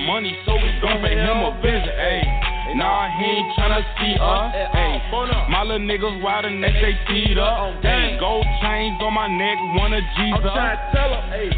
[0.06, 1.83] money, so we gon' pay him a visit.
[3.18, 4.50] He ain't tryna see us.
[4.74, 4.98] Hey,
[5.54, 7.78] my little niggas wild and they teed up.
[7.86, 10.50] Hey, gold chains on my neck, one of Jesus.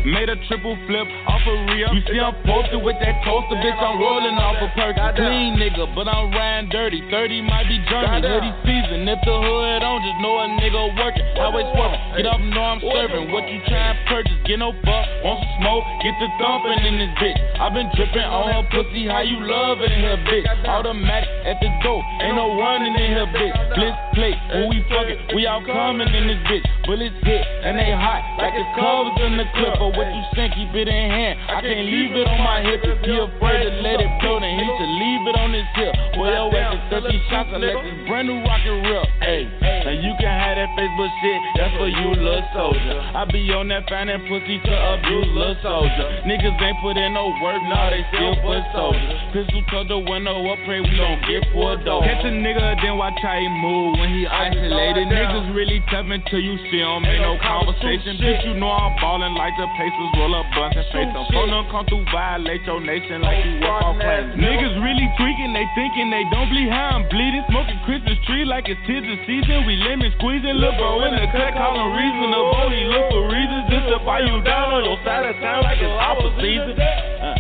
[0.04, 1.96] Made a triple flip off a real.
[1.96, 3.80] You see I'm posted with that toaster, bitch.
[3.80, 5.00] I'm rolling off a perk.
[5.16, 7.00] Clean nigga, but I'm riding dirty.
[7.08, 9.08] 30 might be German, hoodie season.
[9.08, 11.24] If the hood on, just know a nigga working.
[11.40, 13.32] Highway swerving, get up, know I'm serving.
[13.32, 14.40] What you trying to purchase?
[14.44, 15.86] Get no fuck, want some smoke?
[16.04, 17.40] Get the thumping in this bitch.
[17.60, 20.46] i been dripping on her pussy, how you in here, bitch.
[20.68, 23.54] Automatic at the door, ain't no running in here, bitch.
[23.78, 26.66] Blitz plate, when we fucking, we all coming in this bitch.
[26.90, 29.78] Bullets hit, and they hot, like the covers in the clip.
[29.78, 31.38] Or what you think, keep it in hand.
[31.46, 32.82] I can't leave it on my hip.
[32.82, 35.94] If he afraid to let it blow, then he should leave it on his hip.
[36.18, 39.06] Boy, yo, at 30 shots, I let this brand new rocket real.
[39.22, 39.46] Hey,
[39.86, 42.98] now you can have that Facebook shit, that's for you, little soldier.
[43.14, 46.06] I be on that finding pussy to abuse, little soldier.
[46.26, 49.18] Niggas ain't put in no work, now they still foot soldiers.
[49.34, 52.06] Pistol to the window up, pray we don't get pulled over.
[52.06, 55.08] Catch a nigga, then watch how he move when he isolated.
[55.10, 58.20] Niggas really tough until you see him, ain't no conversation.
[58.20, 61.26] Bitch, you know I'm ballin' like the Pacers roll up blunts and face them.
[61.32, 64.38] Phone them come through, violate your nation like you work on plans.
[64.38, 67.44] Niggas really tweaking, they thinking they don't bleed how I'm bleeding.
[67.50, 69.66] Smoking Christmas tree like it's tis the season.
[69.66, 72.70] We lemon squeezing, look bro in the cut, call him reasonable.
[72.72, 75.80] He look for reasons just to buy you down on your side of town like
[75.82, 76.76] it's opera season.
[76.76, 77.36] Uh.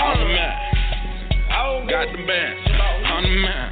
[0.00, 0.69] The man,
[1.60, 2.56] got the band.
[3.04, 3.68] On the man,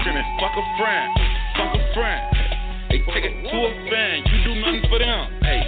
[0.00, 1.08] screaming fuck a friend,
[1.56, 2.20] fuck a friend.
[2.90, 5.32] They take it to a fan, you do nothing for them.
[5.40, 5.64] Hey,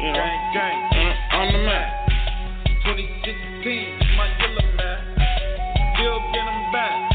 [0.00, 0.78] you know, gang, gang.
[0.96, 1.88] Uh, on the man.
[2.88, 4.98] 2016, my yellow man.
[5.92, 7.05] Still get them back,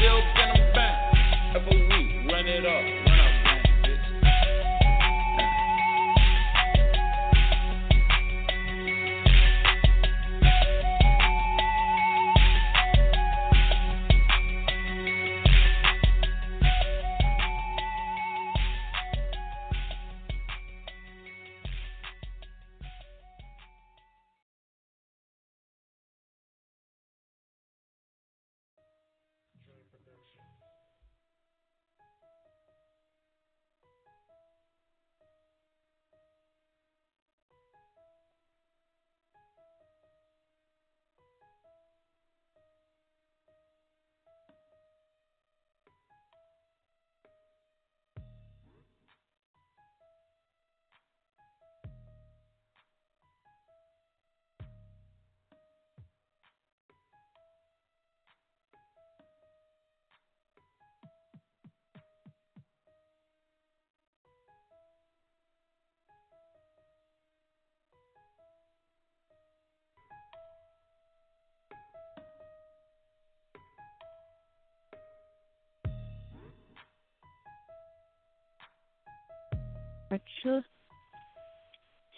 [80.12, 80.64] for truth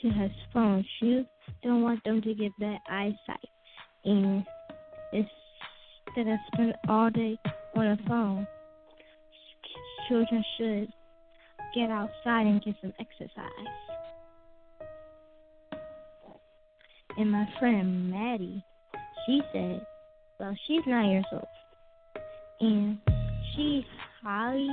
[0.02, 0.85] she has phones.
[0.98, 1.24] She
[1.62, 3.48] don't want them to get bad eyesight.
[4.04, 4.44] And
[5.12, 7.38] instead of spending all day
[7.76, 8.46] on the phone,
[10.09, 10.88] children should
[11.74, 13.50] get outside and get some exercise.
[17.16, 18.64] And my friend Maddie,
[19.24, 19.87] she said,
[20.40, 21.46] well, she's nine years old,
[22.61, 22.98] and
[23.54, 23.87] she
[24.20, 24.68] highly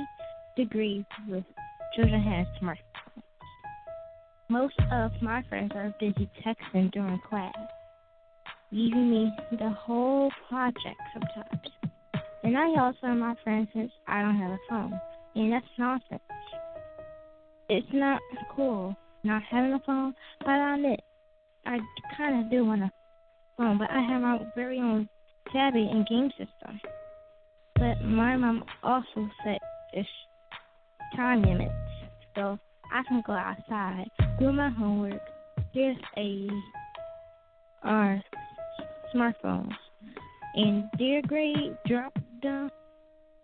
[0.58, 1.44] agrees with
[1.94, 2.91] children having smartphones.
[4.52, 7.54] Most of my friends are busy texting during class,
[8.70, 11.68] leaving me the whole project sometimes.
[12.44, 15.00] And I yell at my friends since I don't have a phone,
[15.36, 16.20] and that's nonsense.
[17.70, 18.20] It's not
[18.54, 21.00] cool not having a phone, but I admit
[21.64, 21.78] I
[22.14, 22.90] kind of do want a
[23.56, 25.08] phone, but I have my very own
[25.50, 26.78] tablet and game system.
[27.76, 29.62] But my mom also set
[29.94, 30.06] this
[31.16, 31.72] time limits,
[32.34, 32.58] so
[32.92, 35.20] I can go outside, do my homework.
[35.74, 36.48] There's a
[37.82, 38.22] our
[39.14, 39.72] smartphones,
[40.54, 42.70] and their grade drop down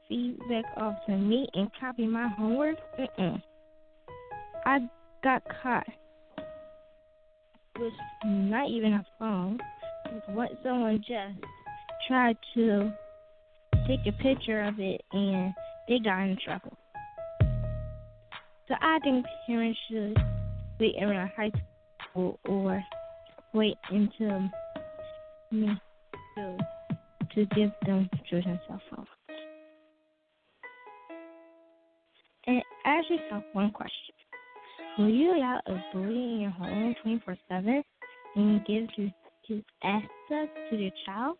[0.08, 2.76] feedback off to me and copy my homework.
[2.98, 3.42] Mm-mm.
[4.64, 4.78] I
[5.24, 5.86] got caught
[7.78, 7.92] with
[8.24, 9.58] not even a phone.
[10.28, 11.44] What someone just
[12.06, 12.90] tried to
[13.86, 15.52] take a picture of it and
[15.88, 16.77] they got in trouble.
[18.68, 20.16] So I think parents should
[20.78, 21.50] wait around high
[22.10, 22.84] school or
[23.54, 24.50] wait until
[25.50, 25.70] me
[26.36, 26.58] to
[27.34, 29.08] to give them children cell phones.
[32.46, 34.14] And ask yourself one question.
[34.98, 37.82] Will you allow a bully in your home 24 7
[38.36, 39.10] and give his,
[39.46, 41.38] his access to your child?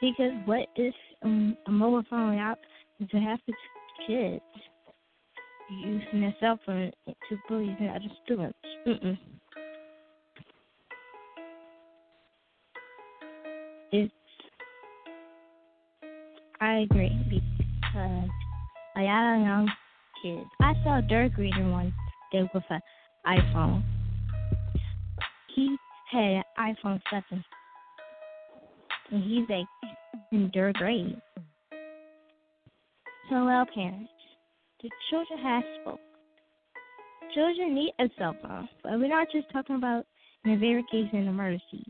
[0.00, 2.58] Because what is um, a mobile phone without
[3.10, 3.52] to have to
[4.06, 4.42] kids
[5.70, 8.58] using their cell phone to bully and other students?
[8.86, 9.18] Mm-mm.
[13.92, 14.12] It's
[16.60, 18.28] I agree because
[18.94, 19.70] I of young
[20.22, 20.46] kids.
[20.60, 21.92] I saw third grader one
[22.30, 22.80] day with an
[23.26, 23.82] iPhone.
[25.54, 25.76] He
[26.12, 27.44] had an iPhone 7.
[29.10, 29.66] And he's like
[30.32, 31.16] in third grade.
[33.30, 34.10] So, well, parents,
[34.82, 36.00] the children have spoke.
[37.34, 40.06] Children need a cell phone, but we're not just talking about
[40.44, 41.84] in the very case in emergencies.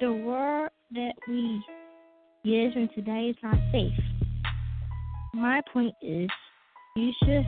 [0.00, 1.62] The world that we
[2.44, 3.92] live in today is not safe.
[5.34, 6.28] My point is,
[6.96, 7.46] you should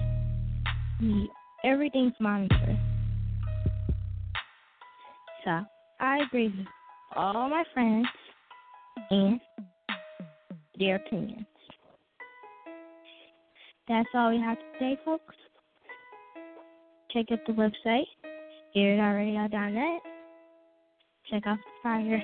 [1.01, 1.29] need
[1.65, 2.79] everything's monitored.
[5.45, 5.61] So,
[6.01, 6.67] I agree with
[7.15, 8.07] all my friends
[9.11, 9.41] and
[10.79, 11.47] their opinions.
[13.91, 15.35] That's all we have today, folks.
[17.11, 18.05] Check out the website,
[18.77, 20.03] earradio.net.
[21.29, 22.23] Check out the fire.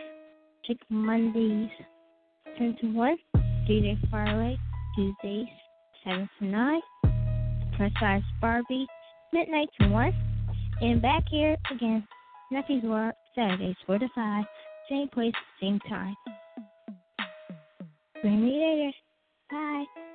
[0.65, 1.71] Check Mondays
[2.57, 3.17] 10 to 1,
[3.69, 4.59] DJ Firelight,
[4.95, 5.49] Tuesdays
[6.05, 6.81] 7 to 9,
[7.77, 8.87] Plus Size Barbie,
[9.33, 10.13] midnight to 1,
[10.83, 12.07] and back here again,
[12.53, 14.45] Nephew's World, Saturdays 4 to 5,
[14.89, 16.15] same place, same time.
[18.23, 18.93] Bring me later.
[19.51, 20.06] Bye.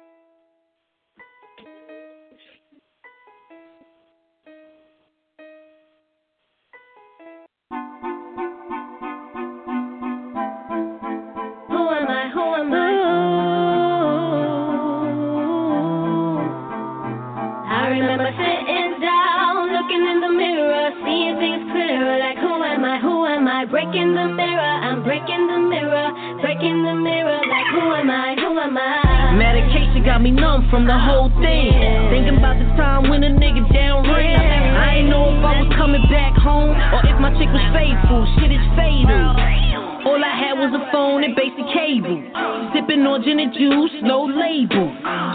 [23.00, 23.48] Who am I?
[23.48, 23.66] Who am I?
[23.66, 26.12] Breaking the mirror, I'm breaking the mirror,
[26.42, 27.40] breaking the mirror.
[27.48, 28.36] Like who am I?
[28.36, 29.36] Who am I?
[29.38, 31.72] Medication got me numb from the whole thing.
[32.12, 34.76] Thinking about the time when a nigga down ran.
[34.76, 38.28] I ain't know if I was coming back home or if my chick was faithful.
[38.40, 39.71] Shit is fatal.
[40.02, 42.18] All I had was a phone and basic cable.
[42.74, 44.90] Sipping on gin and juice, no label.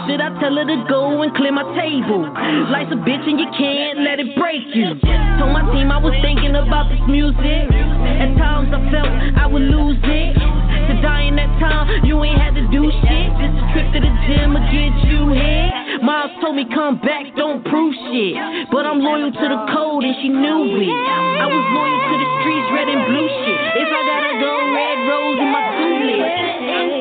[0.07, 2.27] Should I tell her to go and clear my table?
[2.67, 4.99] Life's a bitch and you can't let it break you.
[5.39, 7.71] Told my team I was thinking about this music.
[8.19, 10.35] At times I felt I would lose it.
[10.35, 13.29] To die in that time, you ain't had to do shit.
[13.39, 15.86] Just a trip to the gym will get you here.
[16.07, 18.39] Miles told me come back, don't prove shit.
[18.71, 20.87] But I'm loyal to the code and she knew it.
[20.87, 23.59] I was loyal to the streets, red and blue shit.
[23.75, 25.67] If I gotta go, red rose in my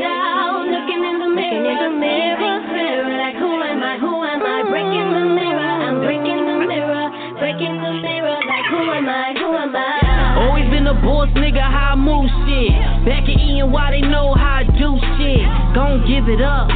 [0.02, 3.14] down, looking in the mirror, the mirror, clearer.
[3.14, 3.94] Like who am I?
[4.02, 4.74] Who am I?
[4.74, 7.06] Breaking the mirror, I'm breaking the mirror,
[7.38, 8.38] breaking the mirror.
[8.42, 9.38] Like who am I?
[9.38, 10.50] Who am I?
[10.50, 12.74] Always been a boss nigga, how I move shit.
[13.06, 15.46] Back in Ian, why they know how I do shit.
[15.78, 16.74] Gon' give it up.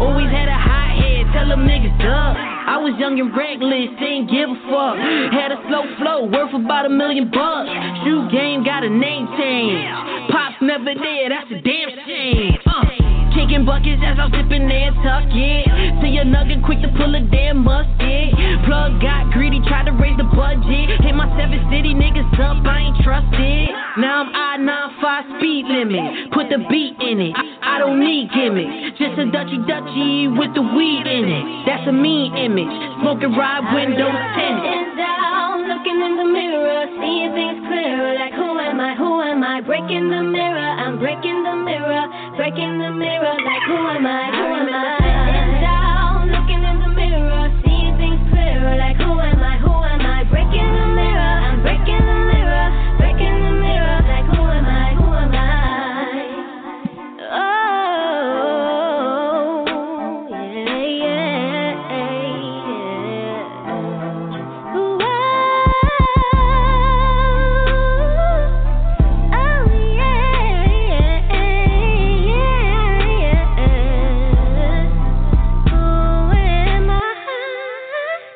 [0.00, 2.36] Always had a high head, tell them niggas up.
[2.36, 4.96] I was young and reckless, didn't give a fuck.
[5.34, 7.68] Had a slow flow, worth about a million bucks.
[8.04, 9.84] Shoe game got a name change.
[10.30, 12.56] Pops never there, that's a damn shame.
[12.64, 12.99] Uh.
[13.50, 14.94] Kicking buckets as I'm sipping it.
[15.98, 18.30] See a nugget quick to pull a damn musket.
[18.62, 21.02] Plug got greedy, tried to raise the budget.
[21.02, 23.74] Hit my seven city niggas up, I ain't trusted.
[23.98, 24.30] Now I'm
[24.62, 26.30] I-95 speed limit.
[26.30, 27.34] Put the beat in it.
[27.34, 28.94] I, I don't need gimmicks.
[29.02, 31.44] Just a Dutchy Dutchy with the weed in it.
[31.66, 32.70] That's a mean image.
[33.02, 34.90] Smoking ride windows tinted.
[35.70, 38.14] Looking in the mirror, seeing things clearer.
[38.14, 38.94] Like who am I?
[38.96, 39.60] Who am I?
[39.60, 42.04] Breaking the mirror, I'm breaking the mirror,
[42.36, 43.39] breaking the mirror.
[43.44, 44.30] Like who am I?
[44.36, 45.39] Who am I?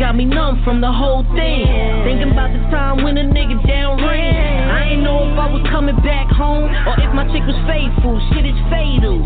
[0.00, 1.68] got me numb from the whole thing.
[2.08, 4.72] Thinking about the time when a nigga down ran.
[4.72, 8.16] I ain't know if I was coming back home or if my chick was faithful.
[8.32, 9.20] Shit is fatal.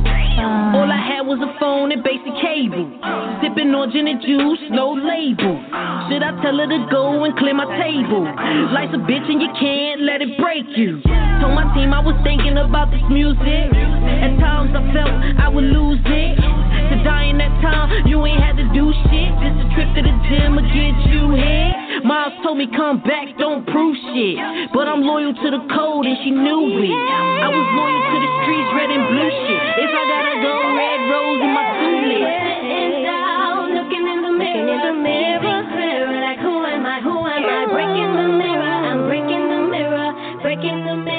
[0.74, 2.90] All I had was a phone and basic cable.
[3.38, 5.62] Sipping on gin and juice, no label.
[6.10, 8.26] Should I tell her to go and clear my table?
[8.74, 10.98] Life's a bitch and you can't let it break you.
[11.38, 13.70] Told my team I was thinking about this music.
[13.70, 16.63] At times I felt I would lose it.
[17.02, 19.30] Die in that time, you ain't had to do shit.
[19.42, 21.24] Just a trip to the gym will get you.
[22.04, 24.36] Miles told me come back, don't prove shit.
[24.70, 26.92] But I'm loyal to the code and she knew it.
[26.92, 29.60] I was loyal to the streets, red and blue shit.
[29.82, 31.64] If I gotta go, red rose in my
[33.04, 36.20] down, looking in the mirror, the mirror, clearer.
[36.20, 37.00] Like who am I?
[37.00, 37.72] Who am I?
[37.72, 38.74] Breaking the mirror.
[38.84, 40.08] I'm breaking the mirror,
[40.42, 41.13] breaking the mirror.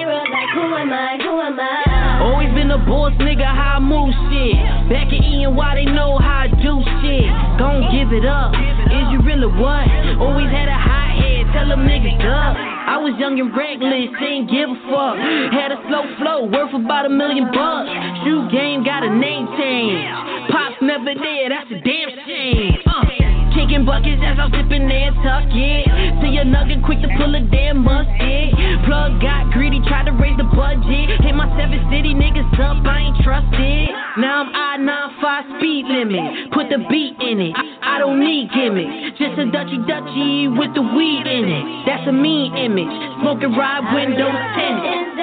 [2.86, 4.56] Boss nigga, how I move shit.
[4.90, 7.28] Back E and why they know how I do shit.
[7.58, 8.54] Gon' give it up.
[8.54, 9.86] Is you really what?
[10.22, 12.56] Always had a hot head, tell them niggas up.
[12.86, 15.18] I was young and reckless, didn't give a fuck.
[15.52, 17.90] Had a slow flow, worth about a million bucks.
[18.24, 20.06] Shoe game got a name change.
[20.54, 22.78] Pops never there, that's a damn shame.
[22.86, 23.25] Uh.
[23.56, 25.88] Kicking buckets as I'm sipping there, tuck it.
[26.20, 28.52] See a nugget quick to pull a damn musket.
[28.84, 31.24] Plug got greedy, tried to raise the budget.
[31.24, 33.96] Hit my seven city niggas up, I ain't trusted.
[34.20, 34.52] Now I'm
[34.84, 36.52] I-95 speed limit.
[36.52, 37.56] Put the beat in it.
[37.56, 39.16] I, I don't need gimmicks.
[39.16, 41.66] Just a Dutchy Dutchy with the weed in it.
[41.88, 42.92] That's a mean image.
[43.24, 45.16] Smoking ride windows tinted.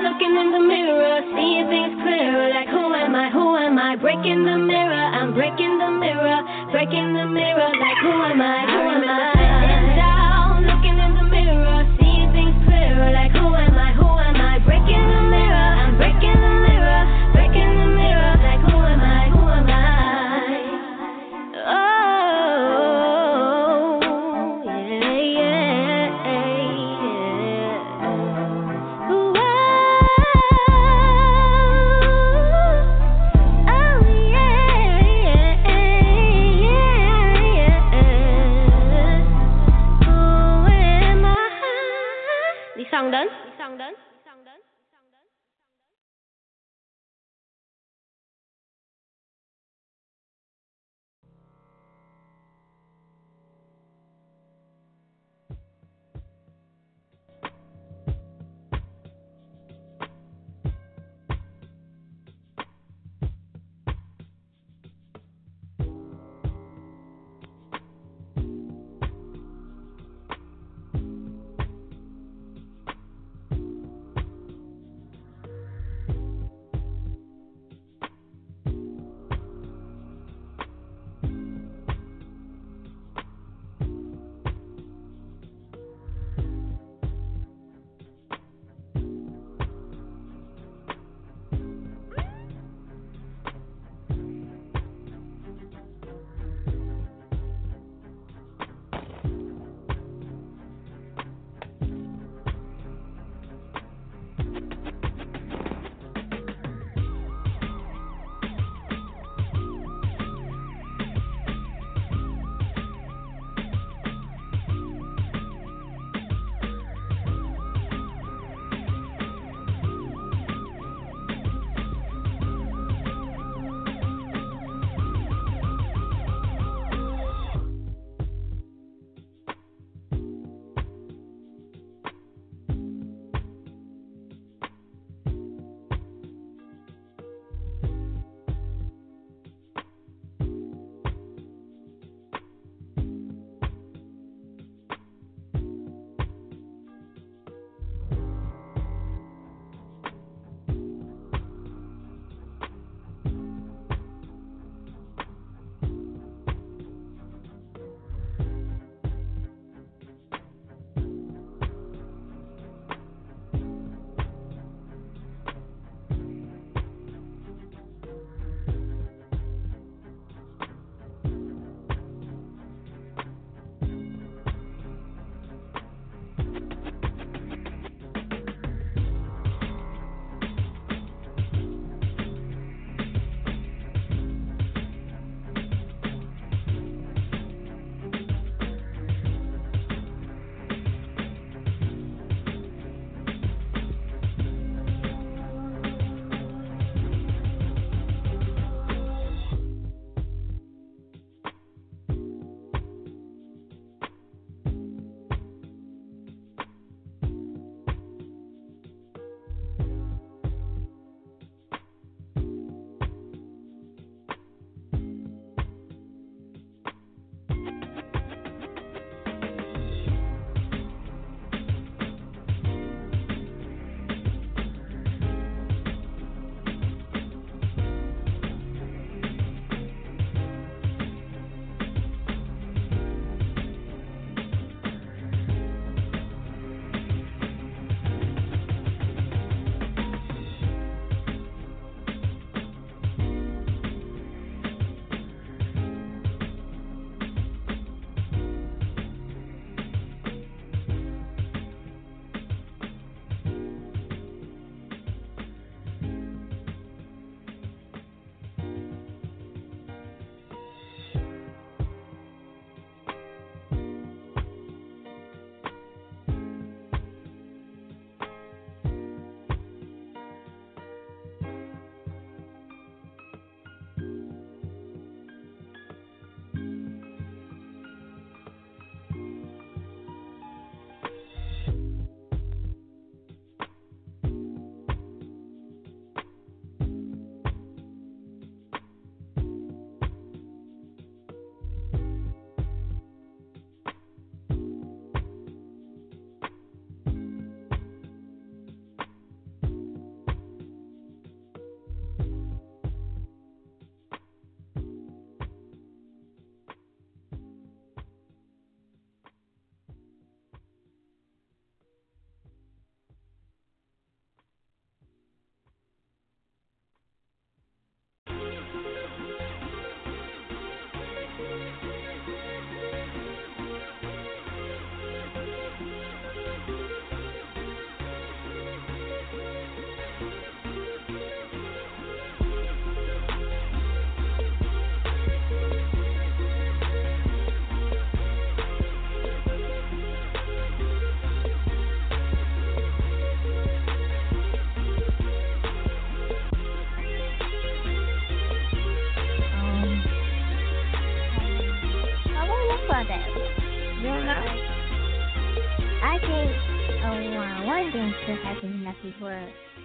[0.00, 2.48] Looking in the mirror, seeing things clearer.
[2.48, 3.30] Like who am I?
[3.30, 3.96] Who am I?
[3.96, 4.94] Breaking the mirror.
[4.94, 6.40] I'm breaking the mirror,
[6.72, 7.68] breaking the mirror.
[7.78, 8.60] Like who am I?
[8.64, 9.39] Who am I?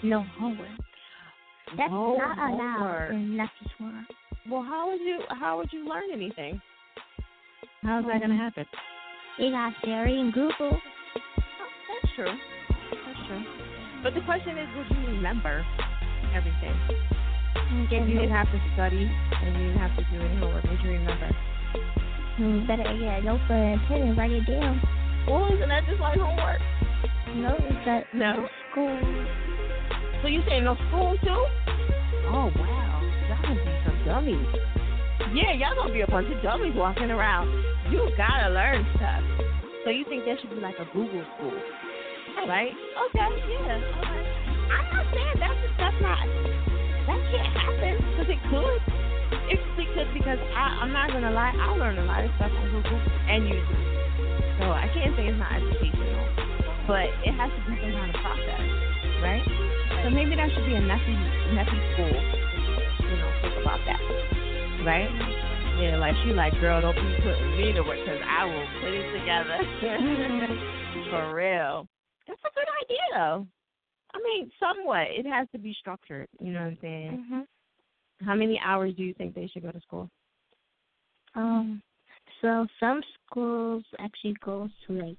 [0.10, 0.70] No homework.
[1.78, 3.12] That's No not allowed homework.
[3.12, 4.06] in Neffy's world.
[4.50, 6.62] Well, how would you how would you learn anything?
[7.82, 8.66] How's that gonna happen?
[9.38, 10.54] You got Siri and Google.
[10.62, 10.80] Oh,
[12.02, 12.34] that's true.
[13.06, 13.44] That's true.
[14.04, 15.66] But the question is, would you remember
[16.36, 16.76] everything?
[17.74, 20.64] Mm, if you didn't have to study and you didn't have to do any homework,
[20.66, 21.30] would you remember?
[22.40, 24.82] Mm, you better get uh, a notebook and pen and write it down.
[25.28, 26.62] Well, isn't that just like homework?
[27.36, 28.48] No, it's at No.
[28.72, 29.26] school.
[30.22, 31.44] So you saying no school too?
[32.32, 34.48] Oh wow, y'all gonna be some dummies.
[35.34, 37.48] Yeah, y'all gonna be a bunch of dummies walking around.
[37.92, 39.24] You gotta learn stuff.
[39.84, 41.54] So you think there should be like a Google school,
[42.48, 42.72] right?
[42.72, 43.78] Okay, yeah.
[44.74, 46.26] I'm not saying that's that's not
[47.06, 48.82] that can't happen because it could.
[49.46, 52.50] It really could because I, I'm not gonna lie, I learned a lot of stuff
[52.50, 53.96] on Google and YouTube.
[54.58, 56.26] So I can't say it's not educational,
[56.88, 58.64] but it has to be some kind of process,
[59.22, 59.65] right?
[59.90, 61.16] So maybe that should be a messy,
[61.54, 62.14] messy school.
[63.10, 64.00] You know, think about that,
[64.86, 65.10] right?
[65.80, 68.94] Yeah, like she like, girl, don't be putting me to work because I will put
[68.94, 69.58] it together.
[71.10, 71.88] For real.
[72.28, 73.48] That's a good idea, though.
[74.14, 75.08] I mean, somewhat.
[75.10, 76.28] It has to be structured.
[76.40, 77.26] You know what I'm saying?
[77.30, 80.10] hmm How many hours do you think they should go to school?
[81.36, 81.82] Um,
[82.42, 85.18] so some schools actually go to like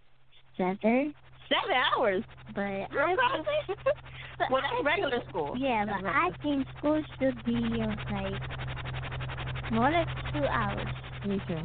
[0.57, 1.15] seven,
[1.49, 2.25] Seven hours.
[2.55, 2.87] but I
[4.39, 5.55] but well, that's regular school.
[5.59, 10.87] Yeah, That's but I think school should be uh, like more than two hours.
[11.27, 11.59] Me too.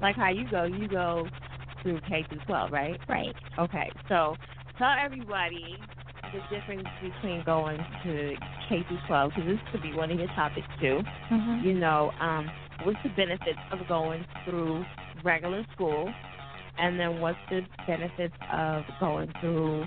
[0.00, 1.26] Like how you go, you go
[1.82, 2.98] through K through 12, right?
[3.08, 3.34] Right.
[3.58, 4.36] Okay, so
[4.78, 5.76] tell everybody
[6.32, 8.34] the difference between going to
[8.68, 11.00] K through 12, because this could be one of your topics too.
[11.30, 11.66] Mm-hmm.
[11.66, 12.50] You know, um,
[12.84, 14.84] what's the benefits of going through
[15.24, 16.12] regular school,
[16.78, 19.84] and then what's the benefits of going through,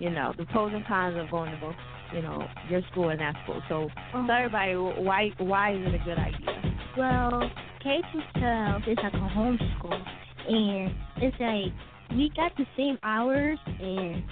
[0.00, 1.74] you know, the pros and cons of going to both,
[2.14, 3.62] you know, your school and that school.
[3.68, 4.26] So Uh-huh.
[4.26, 6.76] tell everybody why why is it a good idea?
[6.96, 7.50] Well,
[7.82, 10.04] K through twelve is like a homeschool,
[10.48, 11.72] and it's like
[12.16, 14.22] we got the same hours and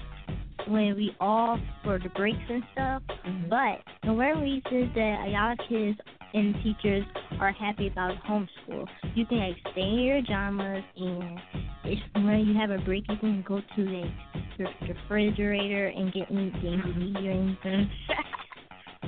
[0.69, 3.03] when we off for the breaks and stuff.
[3.27, 3.49] Mm-hmm.
[3.51, 5.99] But the one reason that a lot of kids
[6.35, 7.05] and teachers
[7.41, 11.39] are happy about homeschool, you can like stay in your pajamas and
[11.85, 14.13] it's when you have a break you can go to like
[14.59, 17.91] the refrigerator and get anything you need or anything.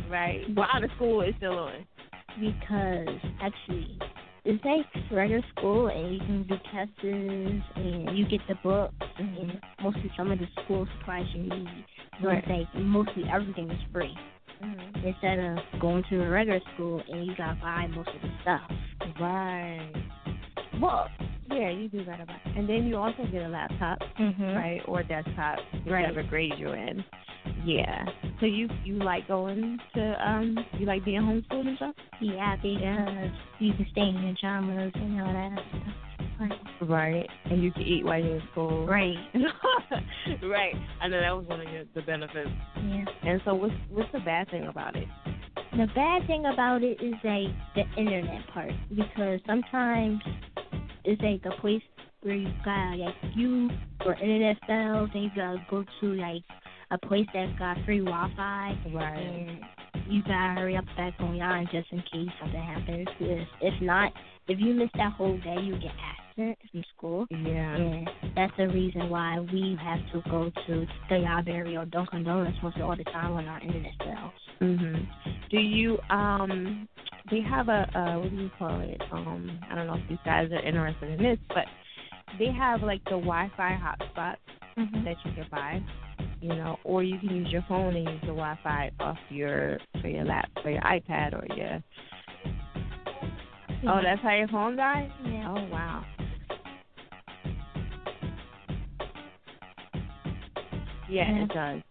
[0.09, 0.43] Right.
[0.55, 1.87] While the school is still on.
[2.41, 3.09] because
[3.43, 3.99] actually
[4.45, 9.61] it's like regular school and you can do tests and you get the books and
[9.83, 11.85] mostly some of the school supplies you need.
[12.23, 14.15] So it's like mostly everything is free.
[14.63, 15.07] Mm-hmm.
[15.07, 18.71] Instead of going to a regular school and you gotta buy most of the stuff.
[19.21, 19.93] Right.
[20.81, 21.09] Well,
[21.51, 22.41] yeah, you do that about.
[22.57, 24.43] And then you also get a laptop, Mm-hmm.
[24.43, 27.05] right, or desktop, whichever grade you're in.
[27.65, 28.05] Yeah.
[28.41, 31.95] So you you like going to um you like being homeschooled and stuff?
[32.21, 36.59] Yeah, because you can stay in your pajamas and all that stuff.
[36.83, 37.27] Right.
[37.47, 38.87] And you can eat while you're in school.
[38.87, 39.17] Right.
[40.43, 40.75] right.
[41.01, 42.51] I know that was one of your, the benefits.
[42.77, 43.05] Yeah.
[43.23, 45.07] And so what's what's the bad thing about it?
[45.73, 50.21] The bad thing about it is like the internet part because sometimes
[51.05, 51.83] it's like a place
[52.23, 53.69] where you got like you
[54.05, 56.43] or internet fails and you gotta go to like
[56.91, 59.19] a place that's got free Wi-Fi Right.
[59.19, 59.61] and
[60.09, 63.09] you gotta hurry up back online just in case something happens.
[63.21, 64.13] if not,
[64.49, 65.93] if you miss that whole day, you get
[66.39, 67.27] absent from school.
[67.31, 67.77] Yeah.
[67.77, 72.57] And that's the reason why we have to go to the library or Dunkin' Donuts
[72.63, 74.33] most all the time when our internet fails.
[74.61, 75.07] Mhm.
[75.51, 76.89] Do you um
[77.31, 79.01] they have a uh what do you call it?
[79.13, 81.67] Um I don't know if these guys are interested in this, but
[82.39, 84.37] they have like the Wi-Fi hotspots
[84.79, 85.05] Mm-hmm.
[85.05, 85.83] that you can buy,
[86.43, 90.09] you know, or you can use your phone and use the Wi-Fi off your for
[90.09, 91.83] your lap for your iPad or your.
[93.89, 95.11] Oh, that's how your phone died.
[95.25, 95.49] Yeah.
[95.49, 96.05] Oh wow.
[101.09, 101.45] Yeah, Yeah.
[101.45, 101.83] it does.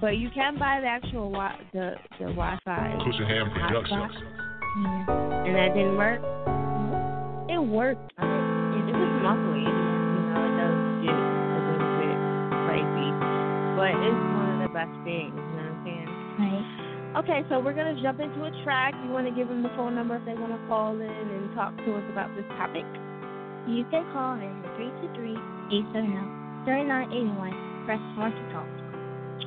[0.00, 2.96] But you can buy the actual wi- the the Wi-Fi.
[3.04, 4.14] Cushion Ham Productions.
[4.80, 5.04] Yeah.
[5.44, 6.20] And that didn't work.
[7.50, 8.12] It worked.
[8.18, 9.64] I mean, it was muffly.
[9.66, 12.16] You know, it does get a little bit
[12.64, 13.10] crazy,
[13.76, 15.34] but it's one of the best things.
[15.36, 16.08] You know what I'm saying?
[16.40, 16.64] Right.
[17.20, 18.94] Okay, so we're gonna jump into a track.
[19.04, 21.52] You want to give them the phone number if they want to call in and
[21.54, 22.84] talk to us about this topic?
[23.66, 27.69] You can call in 323-870-3981.
[27.90, 28.70] Press 1 to talk.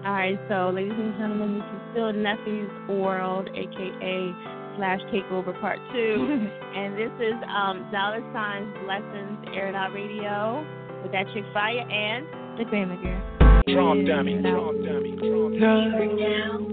[0.04, 4.36] All right, so ladies and gentlemen, this is still Nephew's World, aka
[4.76, 6.28] slash takeover part two.
[6.76, 10.60] and this is um, dollar signs lessons aired out radio
[11.04, 12.28] with that chick fire and
[12.60, 13.64] the grandma girl.
[13.72, 16.20] Trump dummy, Trump dummy, Trump dummy.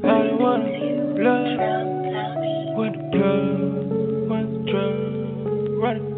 [0.02, 0.66] I don't want
[1.14, 1.54] blood.
[2.74, 5.78] Want the blood, want the drug.
[5.78, 6.09] Run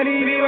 [0.00, 0.14] western.
[0.14, 0.40] Money be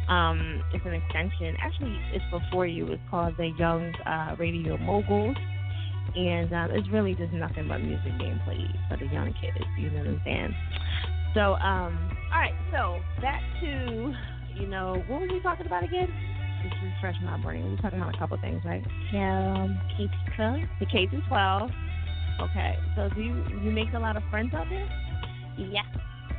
[0.10, 1.56] um, it's an extension.
[1.62, 2.88] Actually, it's before you.
[2.91, 5.36] It's called the Young uh, Radio Moguls.
[6.16, 9.58] And um, it's really just nothing but music being played for the young kids.
[9.78, 10.56] You know what I'm saying?
[11.34, 12.56] So, um, all right.
[12.72, 14.14] So back to,
[14.56, 16.08] you know, what were we talking about again?
[16.64, 17.66] Just refresh my brain.
[17.66, 18.84] We were talking about a couple things, right?
[19.14, 20.60] Um, K to 12.
[20.80, 21.70] The K through 12.
[22.41, 22.76] Okay.
[22.95, 24.88] So do you you make a lot of friends out there?
[25.58, 25.84] Yeah.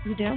[0.06, 0.36] You do?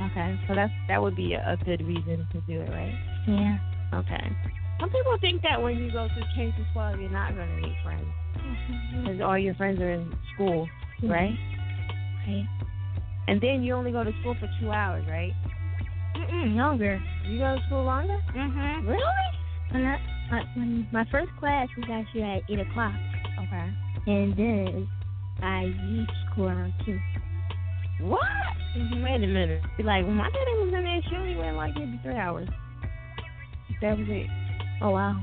[0.00, 2.94] Okay, so that's that would be a, a good reason to do it, right?
[3.28, 3.58] Yeah.
[3.94, 4.32] Okay.
[4.80, 7.68] Some people think that when you go to K to 12, you're not going to
[7.68, 8.06] meet friends
[8.98, 10.68] because all your friends are in school,
[11.02, 11.36] right?
[12.26, 12.46] Right.
[13.28, 15.32] And then you only go to school for two hours, right?
[16.16, 17.00] Mm-mm, longer.
[17.26, 18.18] You go to school longer?
[18.34, 18.88] Mm-hmm.
[18.88, 19.02] Really?
[19.70, 19.98] When I,
[20.30, 22.94] my, when my first class was actually at 8 o'clock.
[23.38, 23.70] Okay.
[24.06, 24.88] And then
[25.42, 26.98] I leave school around 2.
[28.02, 28.20] What?
[28.76, 29.02] Mm-hmm.
[29.04, 29.62] Wait a minute.
[29.76, 32.48] Be like, when my daddy was in there, she only went like maybe three hours.
[33.80, 34.26] That was it.
[34.82, 35.22] Oh, wow.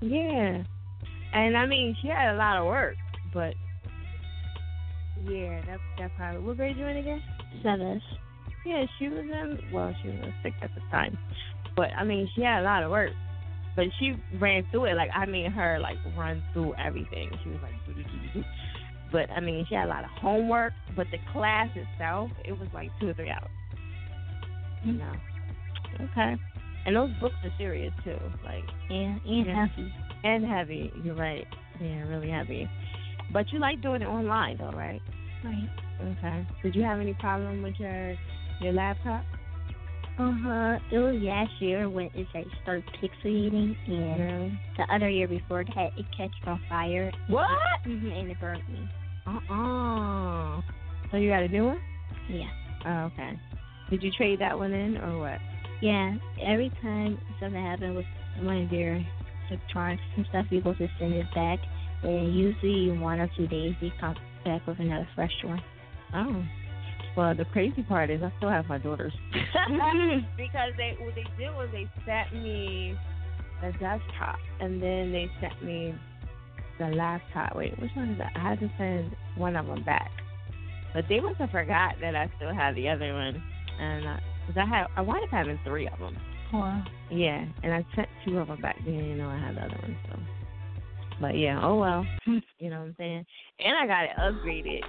[0.00, 0.62] Yeah.
[1.32, 2.96] And I mean, she had a lot of work,
[3.32, 3.54] but
[5.28, 6.40] yeah, that that probably.
[6.40, 7.22] What grade you in again?
[7.62, 8.02] Seventh.
[8.66, 9.58] Yeah, she was in.
[9.72, 11.16] Well, she was in sixth at the time,
[11.76, 13.10] but I mean, she had a lot of work.
[13.76, 14.94] But she ran through it.
[14.94, 17.30] Like I mean, her like run through everything.
[17.44, 18.44] She was like,
[19.12, 20.72] but I mean, she had a lot of homework.
[20.96, 23.50] But the class itself, it was like two or three hours.
[24.82, 25.12] You know.
[26.00, 26.36] Okay.
[26.86, 28.16] And those books are serious too.
[28.44, 29.66] Like Yeah, and Yeah.
[29.66, 29.92] heavy.
[30.24, 30.92] and heavy.
[31.02, 31.46] You're right.
[31.80, 32.68] Yeah, really heavy.
[33.32, 35.02] But you like doing it online though, right?
[35.44, 35.68] Right.
[36.02, 36.46] Okay.
[36.62, 38.16] Did you have any problem with your
[38.60, 39.24] your laptop?
[40.20, 40.78] Uh-huh.
[40.92, 45.90] It was last year when it like started pixelating, and the other year before that,
[45.96, 47.10] it catch on fire.
[47.28, 47.48] What?
[47.84, 48.86] hmm and it burned me.
[49.26, 50.60] Uh-uh.
[51.10, 51.80] So you got a new one?
[52.28, 52.50] Yeah.
[52.86, 53.38] Oh, okay.
[53.88, 55.38] Did you trade that one in or what?
[55.80, 56.16] Yeah.
[56.44, 58.06] Every time something happened with
[58.42, 59.04] one of their
[59.50, 61.60] electronics and stuff, we go to send it back,
[62.02, 65.62] and usually in one or two days, they come back with another fresh one.
[66.14, 66.44] Oh.
[67.16, 69.12] Well, the crazy part is I still have my daughters.
[70.36, 72.96] because they what they did was they sent me
[73.62, 75.94] a desktop and then they sent me
[76.78, 77.56] the laptop.
[77.56, 78.32] Wait, which one is that?
[78.34, 80.10] I had to send one of them back,
[80.94, 83.42] but they must have forgot that I still had the other one,
[83.78, 86.16] and uh, because I had I wound up having three of them.
[86.52, 86.82] Wow.
[87.10, 88.76] Yeah, and I sent two of them back.
[88.84, 90.18] then, didn't know I had the other one, so.
[91.20, 92.06] But yeah, oh well.
[92.58, 93.24] You know what I'm saying?
[93.64, 94.80] And I got it upgraded.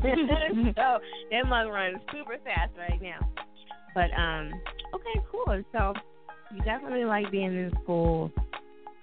[0.76, 0.98] so
[1.30, 3.18] that mug runs super fast right now.
[3.94, 4.50] But um,
[4.94, 5.62] okay, cool.
[5.72, 5.92] So
[6.54, 8.32] you definitely like being in school.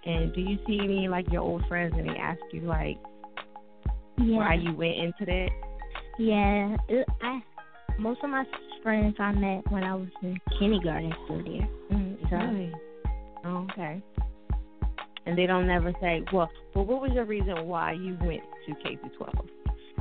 [0.08, 2.98] And do you see any like your old friends and they ask you like
[4.18, 4.38] Yeah.
[4.40, 5.50] why you went into that?
[6.18, 6.76] Yeah.
[6.90, 7.42] It, I
[8.00, 8.44] most of my
[8.82, 11.70] friends I met when I was in kindergarten still there.
[11.92, 12.74] Mm, So really?
[13.46, 14.02] Oh, okay.
[15.26, 18.76] And they don't never say, well, well, what was your reason why you went to
[18.84, 19.36] K through 12?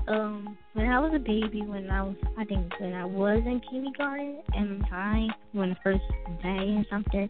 [0.07, 3.61] um when I was a baby when I was I think when I was in
[3.71, 6.03] kindergarten and time when the first
[6.43, 7.29] day and something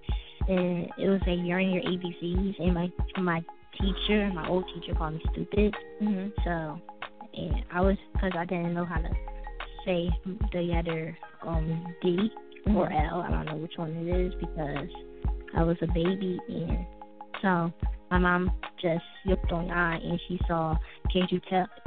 [0.49, 3.45] and it was like you're in your ABCs and my my
[3.81, 5.73] teacher my old teacher called me stupid
[6.03, 6.29] Mm-hmm.
[6.45, 6.81] so
[7.35, 9.11] and I was because I didn't know how to
[9.85, 10.11] say
[10.53, 11.17] the other
[11.47, 12.29] um D
[12.75, 14.89] or L I don't know which one it is because
[15.57, 16.85] I was a baby and
[17.45, 17.71] so
[18.11, 20.75] my mom just looked on online and she saw
[21.13, 21.41] K through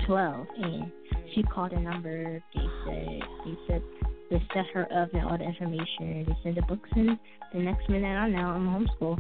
[0.06, 0.92] 12 and
[1.34, 2.42] she called the number.
[2.54, 3.82] They said they said
[4.30, 6.26] they set her up and all the information.
[6.28, 7.20] They sent the books in.
[7.54, 9.18] The next minute I know I'm homeschool.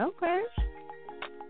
[0.00, 0.42] Okay.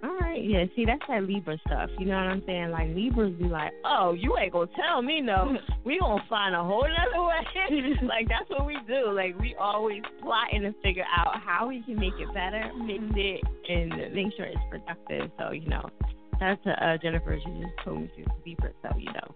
[0.04, 0.42] All right.
[0.44, 1.88] Yeah, see, that's that Libra stuff.
[1.98, 2.70] You know what I'm saying?
[2.70, 5.56] Like, Libras be like, oh, you ain't to tell me no.
[5.84, 7.96] we to find a whole other way.
[8.02, 9.12] like, that's what we do.
[9.12, 13.40] Like, we always plotting to figure out how we can make it better, mix it,
[13.70, 15.30] and make sure it's productive.
[15.38, 15.88] So, you know,
[16.38, 17.38] that's uh, Jennifer.
[17.42, 19.34] She just told me she's Libra, so, you know.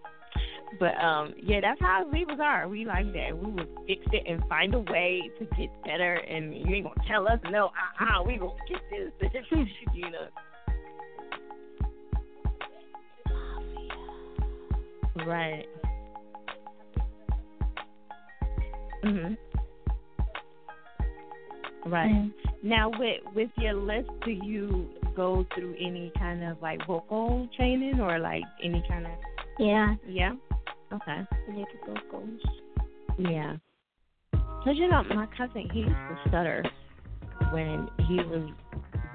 [0.79, 2.69] But um, yeah, that's how Libras are.
[2.69, 3.37] We like that.
[3.37, 6.15] We would fix it and find a way to get better.
[6.15, 7.71] And you ain't gonna tell us no.
[8.01, 9.31] Uh uh We gonna get this.
[9.95, 10.29] you know.
[15.27, 15.67] Right.
[19.05, 19.37] Mhm.
[21.87, 22.11] Right.
[22.11, 22.33] Mm.
[22.63, 28.01] Now, with with your list, do you go through any kind of like vocal training
[28.01, 29.13] or like any kind of
[29.59, 29.95] Yeah.
[30.07, 30.35] yeah?
[30.93, 31.27] Okay.
[32.11, 32.41] Goals.
[33.19, 33.57] Yeah.
[34.33, 36.65] Cause you know, my cousin he used to stutter
[37.53, 38.51] when he was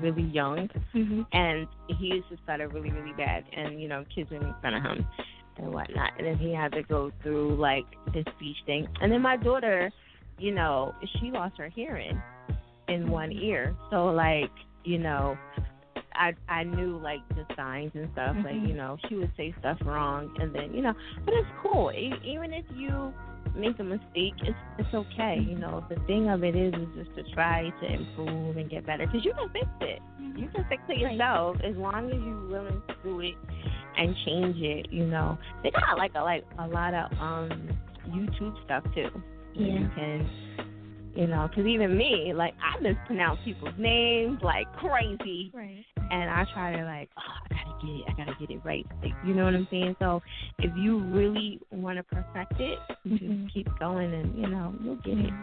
[0.04, 1.26] really young, Mhm.
[1.32, 4.74] and he used to stutter really, really bad, and you know, kids would make fun
[4.76, 5.08] of him
[5.58, 9.22] and whatnot, and then he had to go through like this speech thing, and then
[9.22, 9.92] my daughter,
[10.38, 12.22] you know, she lost her hearing
[12.88, 14.52] in one ear, so like,
[14.84, 15.38] you know.
[16.16, 18.36] I I knew like the signs and stuff.
[18.44, 18.68] Like Mhm.
[18.68, 20.94] you know, she would say stuff wrong, and then you know,
[21.26, 21.92] but it's cool.
[21.92, 23.12] Even if you
[23.56, 25.38] make a mistake, it's it's okay.
[25.40, 28.86] You know, the thing of it is is just to try to improve and get
[28.86, 30.00] better because you can fix it.
[30.20, 33.36] You can fix it yourself as long as you're willing to do it
[33.98, 34.92] and change it.
[34.92, 37.70] You know, they got like a like a lot of um
[38.10, 39.10] YouTube stuff too.
[39.54, 39.80] Yeah.
[39.80, 40.30] You can,
[41.16, 45.86] you know, because even me, like I mispronounce people's names like crazy, right?
[46.12, 48.86] And I try to like, oh, I gotta get it, I gotta get it right.
[49.02, 49.96] Like, you know what I'm saying?
[50.00, 50.22] So
[50.60, 53.44] if you really want to perfect it, Mm-hmm.
[53.44, 55.34] just keep going, and you know you'll get it.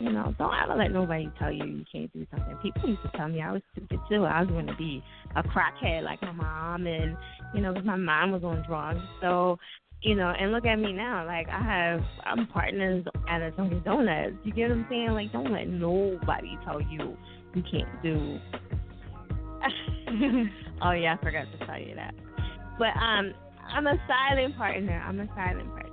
[0.00, 2.56] You know, don't ever let nobody tell you you can't do something.
[2.62, 4.24] People used to tell me I was stupid too.
[4.24, 5.02] I was going to be
[5.36, 7.16] a crackhead like my mom, and
[7.54, 9.00] you know, 'cause my mom was on drugs.
[9.20, 9.58] So,
[10.02, 11.24] you know, and look at me now.
[11.26, 14.34] Like I have, I'm partners at a Dunkin' Donuts.
[14.44, 15.10] You get what I'm saying?
[15.10, 17.16] Like, don't let nobody tell you
[17.54, 18.38] you can't do.
[20.82, 22.14] oh yeah, I forgot to tell you that.
[22.78, 23.32] But um,
[23.72, 25.02] I'm a silent partner.
[25.06, 25.88] I'm a silent partner.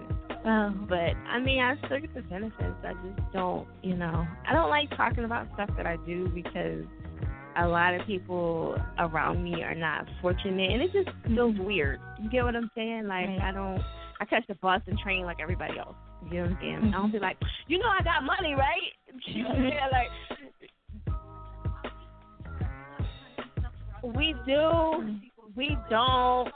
[0.45, 0.85] Oh.
[0.87, 2.75] But I mean, I still get the benefits.
[2.83, 6.85] I just don't, you know, I don't like talking about stuff that I do because
[7.57, 11.99] a lot of people around me are not fortunate, and it just feels weird.
[12.21, 13.07] You get what I'm saying?
[13.07, 13.41] Like Right.
[13.41, 13.81] I don't,
[14.19, 15.95] I catch the bus and train like everybody else.
[16.29, 16.93] You know what I'm saying?
[16.93, 18.75] I don't be like, you know, I got money, right?
[19.25, 19.79] You know what I'm saying?
[19.91, 20.09] Like,
[24.15, 25.19] we do,
[25.55, 26.51] we don't.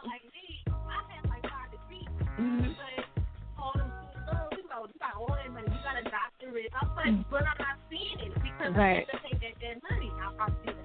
[7.30, 9.06] But I'm not seeing it because Right.
[9.12, 10.12] I take that dead money.
[10.22, 10.78] I'm, I'm seeing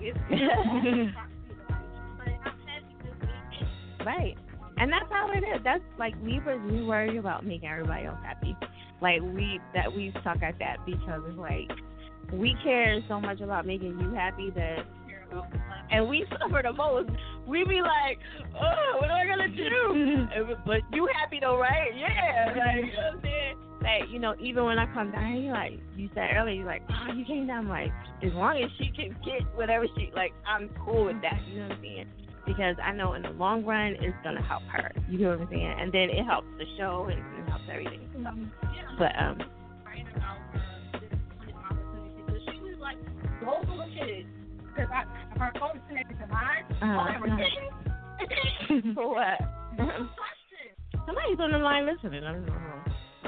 [0.00, 1.14] it
[4.04, 4.36] Right.
[4.84, 5.62] And that's how it is.
[5.64, 8.54] That's like Libras, we worry about making everybody else happy.
[9.00, 11.70] Like we that we suck at that because it's like
[12.30, 14.84] we care so much about making you happy that
[15.90, 17.08] and we suffer the most.
[17.48, 18.18] We be like,
[18.60, 20.54] oh, what am I gonna do?
[20.66, 21.90] But you happy though, right?
[21.96, 22.52] Yeah.
[22.54, 23.56] Like, you know what I'm saying?
[23.80, 26.82] Like, you know, even when I come down here, like you said earlier, you're like,
[26.90, 27.64] oh, you came down.
[27.64, 27.90] I'm like,
[28.22, 31.40] as long as she can get whatever she like, I'm cool with that.
[31.48, 32.06] You know what I'm saying?
[32.46, 34.92] Because I know in the long run, it's gonna help her.
[35.08, 35.74] You know what I'm saying?
[35.80, 38.08] And then it helps the show and it helps everything.
[38.12, 38.30] So,
[38.98, 39.38] but um,
[42.52, 42.98] She was like,
[43.40, 44.28] those little kids.
[44.74, 46.64] Because I, phone is connected to mine.
[46.82, 47.08] Uh-huh.
[48.94, 49.40] For what?
[51.06, 52.24] Somebody's on the line listening.
[52.24, 52.52] I don't know.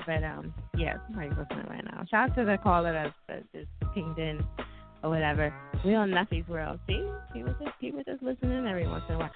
[0.07, 2.05] But um, yeah, somebody's listening right now.
[2.11, 4.41] Shout out to the caller that, that just pinged in
[5.03, 5.53] or whatever.
[5.85, 6.81] We on Nuffy's world.
[6.87, 9.31] See, people just people just listening every once in a while.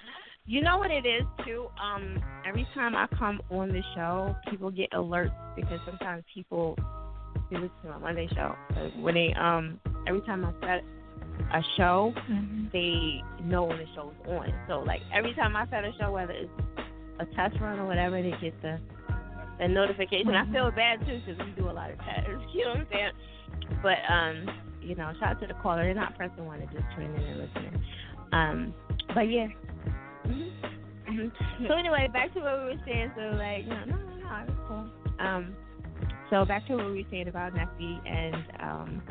[0.45, 1.67] You know what it is too.
[1.81, 6.77] Um, every time I come on the show, people get alerts because sometimes people
[7.49, 8.55] they listen to my Monday show.
[8.99, 10.83] When they um, every time I set
[11.53, 12.13] a show,
[12.73, 14.53] they know when the show's on.
[14.67, 16.51] So like every time I set a show, whether it's
[17.19, 18.79] a test run or whatever, they get the
[19.59, 20.33] the notification.
[20.33, 22.29] I feel bad too because we do a lot of tests.
[22.53, 23.11] You know what I'm saying?
[23.81, 24.47] But um,
[24.81, 25.83] you know, shout out to the caller.
[25.83, 27.83] They're not pressing one; they're just tuning in and listening.
[28.31, 28.73] Um,
[29.13, 29.47] but yeah.
[30.25, 31.19] Mm-hmm.
[31.19, 31.67] Mm-hmm.
[31.67, 33.11] So anyway, back to what we were saying.
[33.15, 34.89] So like, no, no, no, it's cool.
[35.19, 35.55] Um,
[36.29, 39.01] so back to what we were saying about Neffy and um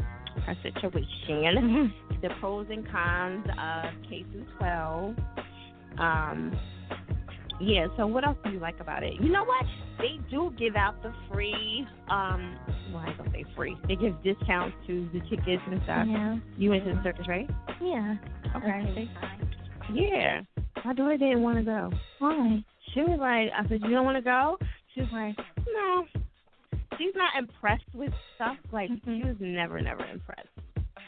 [0.47, 5.17] her situation, the pros and cons of K through 12.
[5.99, 6.59] Um,
[7.61, 7.87] yeah.
[7.97, 9.15] So what else do you like about it?
[9.21, 9.65] You know what?
[9.99, 11.87] They do give out the free.
[12.11, 12.57] Um,
[12.93, 13.77] well, I gonna say free.
[13.87, 16.07] They give discounts to the tickets and stuff.
[16.09, 16.37] Yeah.
[16.57, 17.49] You went to the circus, right?
[17.83, 18.17] Yeah.
[18.57, 19.09] Okay.
[19.93, 20.41] Yeah.
[20.85, 21.91] My daughter didn't want to go.
[22.19, 22.65] Why?
[22.95, 24.57] She was like, I said, you don't want to go?
[24.95, 25.37] She was like,
[25.73, 26.07] no.
[26.99, 28.57] She's not impressed with stuff.
[28.73, 30.49] Like, she was never, never impressed.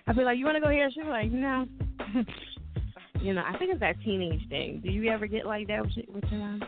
[0.06, 0.90] I'd be like, you want to go here?
[0.92, 1.66] She'd be like, no.
[3.22, 4.80] you know, I think it's that teenage thing.
[4.84, 6.62] Do you ever get like that with your, with your mom?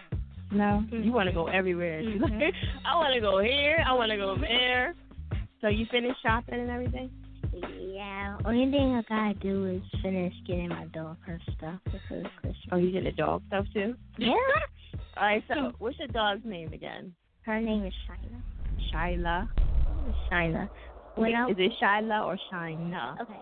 [0.52, 0.84] No.
[0.90, 2.02] You want to go everywhere.
[2.02, 2.86] She's like, mm-hmm.
[2.86, 3.84] I want to go here.
[3.86, 4.94] I want to go there.
[5.60, 7.10] So you finished shopping and everything?
[7.78, 8.36] Yeah.
[8.44, 12.56] Only thing I gotta do is finish getting my dog her stuff before Christmas.
[12.72, 13.94] Oh, you get the dog stuff too?
[14.18, 14.32] Yeah.
[15.16, 17.14] All right, so what's your dog's name again?
[17.42, 18.88] Her name is Shyla.
[18.92, 19.48] Shyla.
[20.30, 20.68] Shyla.
[21.16, 23.20] Wait, is it Shyla or Shina?
[23.20, 23.40] Okay.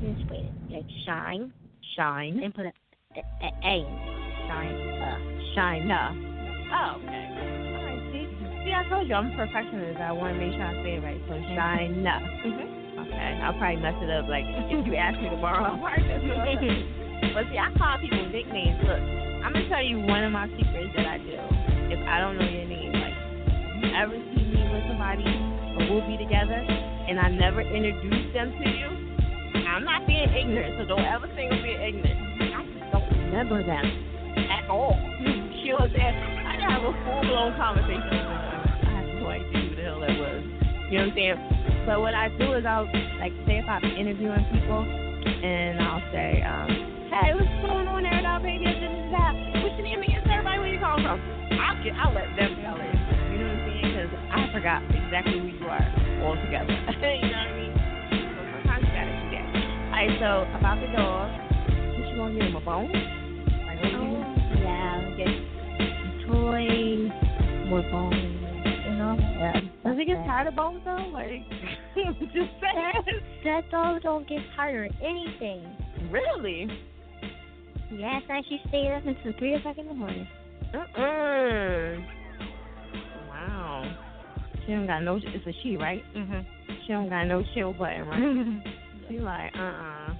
[0.00, 0.50] Just wait.
[0.70, 1.52] Like shine.
[1.96, 2.40] Shine.
[2.42, 2.72] And put a,
[3.16, 3.76] a, a.
[4.46, 4.76] Shine.
[5.00, 5.18] Uh,
[5.54, 6.02] Shina.
[6.74, 7.24] Oh, okay.
[7.74, 8.26] All right, see,
[8.64, 10.00] see, I told you I'm a perfectionist.
[10.00, 11.20] I want to make sure I say it right.
[11.28, 12.16] So Shina.
[12.42, 12.84] Mm-hmm.
[13.04, 14.26] Okay, I'll probably mess it up.
[14.28, 17.00] Like if you ask me tomorrow, I'll probably mess it up.
[17.32, 18.84] But see, I call people nicknames.
[18.84, 19.00] Look,
[19.42, 21.34] I'm gonna tell you one of my secrets that I do.
[21.90, 23.16] If I don't know your name, like
[23.80, 28.52] you ever see me with somebody or we'll be together, and I never introduce them
[28.52, 29.13] to you,
[29.54, 30.74] I'm not being ignorant.
[30.78, 32.18] So don't ever think I'm being ignorant.
[32.42, 33.86] I just don't remember them
[34.50, 34.98] at all.
[35.62, 36.14] she was saying?
[36.46, 38.62] I didn't have a full blown conversation with them.
[38.82, 40.42] I have no idea who the hell that was.
[40.90, 41.38] You know what I'm saying?
[41.86, 42.86] But what I do is I'll
[43.22, 46.68] like say if I'm interviewing people and I'll say, um,
[47.12, 48.64] hey, what's going on there, dog baby?
[48.66, 49.32] This is that.
[49.62, 50.22] What's your name again?
[50.28, 51.20] Everybody, where you calling from?
[51.60, 52.94] I'll get, I'll let them tell it.
[53.32, 53.86] You know what I'm saying?
[53.90, 55.84] Because I forgot exactly who you are.
[56.24, 56.72] all together.
[56.72, 57.73] you know what I mean?
[60.04, 61.30] Alright, so about the dog,
[61.96, 62.92] what you gonna give him a bone?
[62.92, 65.32] Like, what you Oh, yeah, get
[66.28, 67.08] toys,
[67.68, 68.14] more bones,
[68.84, 69.16] you know?
[69.18, 69.60] Yeah.
[69.82, 71.08] Does he get tired of bones though?
[71.10, 71.48] Like,
[71.96, 73.22] just saying.
[73.44, 75.64] That dog don't get tired of anything.
[76.10, 76.66] Really?
[77.92, 80.28] Last night she stayed up until 3 o'clock in the morning.
[80.74, 82.06] Mm-mm.
[83.30, 83.96] Wow.
[84.66, 85.16] She don't got no.
[85.16, 86.02] It's a she, right?
[86.14, 86.40] Mm-hmm.
[86.86, 88.64] She don't got no chill button, right?
[89.08, 90.14] she like, uh, uh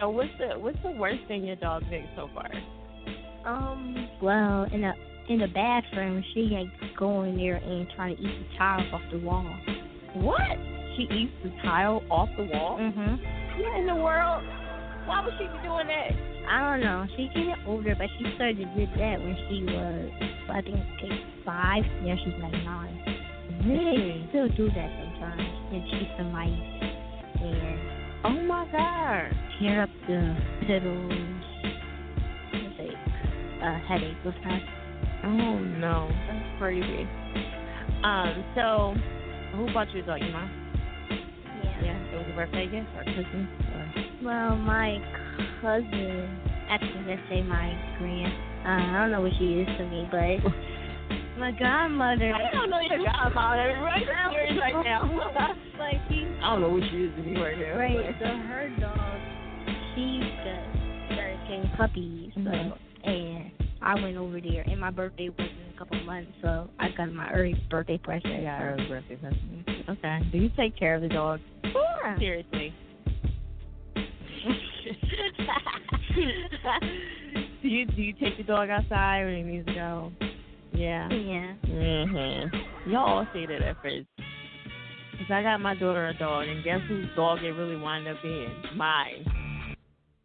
[0.00, 2.50] So what's the what's the worst thing your dog did so far?
[3.46, 4.92] Um, well, in the
[5.28, 6.68] in the bathroom, she like
[6.98, 9.46] go in there and try to eat the tiles off the wall.
[10.14, 10.56] What?
[10.96, 12.78] She eats the tile off the wall?
[12.78, 13.18] Mhm.
[13.60, 14.42] What in the world?
[15.06, 16.12] Why would she be doing that?
[16.48, 17.06] I don't know.
[17.16, 20.10] She's getting older, but she started to do that when she was,
[20.48, 21.84] I think, like five.
[22.04, 22.94] Yeah, she's like nine.
[23.64, 24.20] Really?
[24.22, 25.48] She still do that sometimes.
[25.72, 26.24] And cheat the
[28.24, 29.36] Oh my god.
[29.60, 30.36] tear up the.
[32.52, 32.96] It's like
[33.62, 34.60] a headache with her.
[35.24, 37.06] Oh no, that's crazy.
[38.02, 38.94] Um, so
[39.56, 40.20] who bought you a dog?
[40.20, 40.50] Your mom?
[41.62, 41.84] Yeah.
[41.84, 41.98] Yeah.
[42.12, 43.92] It was a birthday gift or Christmas or
[44.22, 44.98] Well, my
[45.60, 46.40] cousin,
[46.70, 48.32] actually, let's say my grand,
[48.64, 50.40] uh, I don't know what she is to me, but
[51.38, 52.32] my godmother.
[52.34, 53.78] I don't know your godmother.
[53.82, 55.54] Right now, right now.
[55.78, 56.26] like she.
[56.42, 57.78] I don't know what she is to me right now.
[57.78, 58.14] Right.
[58.20, 59.20] So her dog,
[59.94, 60.68] she just
[61.12, 62.32] started getting puppies.
[62.34, 63.08] So, Mm-hmm.
[63.10, 63.50] and
[63.82, 67.12] I went over there, and my birthday was in a couple months, so I got
[67.12, 68.32] my early birthday present.
[68.32, 69.68] I got early birthday present.
[69.90, 70.20] Okay.
[70.32, 71.40] Do you take care of the dog?
[71.70, 72.16] Sure.
[72.18, 72.72] Seriously.
[77.62, 80.12] do you do you take the dog outside when he needs to go?
[80.74, 81.08] Yeah.
[81.10, 81.54] Yeah.
[81.64, 82.50] Mhm.
[82.86, 84.06] Y'all all say that at first.
[85.18, 88.16] Cause I got my daughter a dog, and guess whose dog it really wound up
[88.22, 88.50] being?
[88.76, 89.24] Mine.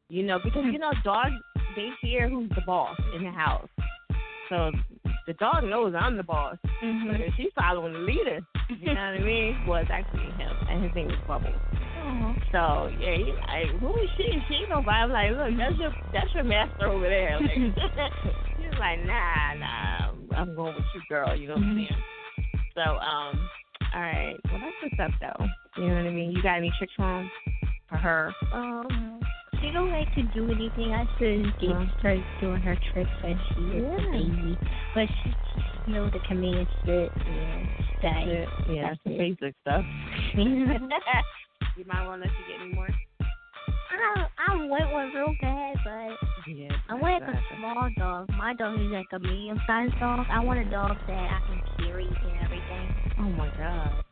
[0.10, 1.36] You know, because you know, dogs
[1.76, 3.70] they hear who's the boss in the house.
[4.50, 4.72] So
[5.28, 6.58] the dog knows I'm the boss.
[6.84, 7.12] Mhm.
[7.12, 8.40] But she's following the leader.
[8.70, 9.58] You know what I mean?
[9.68, 11.56] Well, it's actually him, and his name is Bubbles.
[12.02, 12.36] Oh.
[12.52, 14.24] So yeah, he's like, who is she?
[14.48, 14.90] She ain't nobody.
[14.90, 17.40] I'm like, look, that's your that's your master over there.
[17.40, 17.76] Like,
[18.70, 21.36] he's like, nah, nah, I'm going with you, girl.
[21.36, 22.04] You know what I'm saying?
[22.76, 23.50] So um,
[23.94, 24.40] all right.
[24.52, 25.46] Well, that's what's up though.
[25.82, 26.32] You know what I mean?
[26.32, 27.32] You got any tricks for him?
[27.90, 28.34] For her?
[28.54, 29.22] Um,
[29.62, 30.94] she don't like to do anything.
[30.94, 34.12] I should get start doing her tricks when she is a Yeah.
[34.12, 34.60] baby.
[34.96, 37.68] But she just know the command sit and
[38.00, 38.46] stay.
[38.70, 39.86] Yeah, That's the basic stuff.
[40.36, 42.88] you might want to let you get me more.
[43.92, 46.70] I I want one real bad, but Yeah.
[46.90, 48.30] I want like a small dog.
[48.36, 50.26] My dog is like a medium sized dog.
[50.32, 53.14] I want a dog that I can carry and everything.
[53.20, 54.04] Oh my god.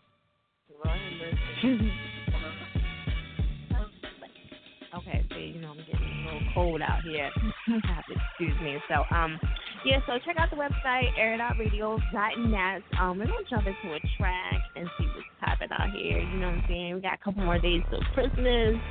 [0.85, 1.91] Lord.
[4.95, 5.96] Okay, so you know I'm getting
[6.57, 7.29] cold out here.
[7.85, 8.77] Have to excuse me.
[8.89, 9.39] So um,
[9.85, 9.99] yeah.
[10.07, 12.81] So check out the website airitoutradio.net.
[12.99, 16.19] Um, we're gonna jump into a track and see what's happening out here.
[16.19, 16.95] You know what I'm saying?
[16.95, 18.81] We got a couple more days till Christmas.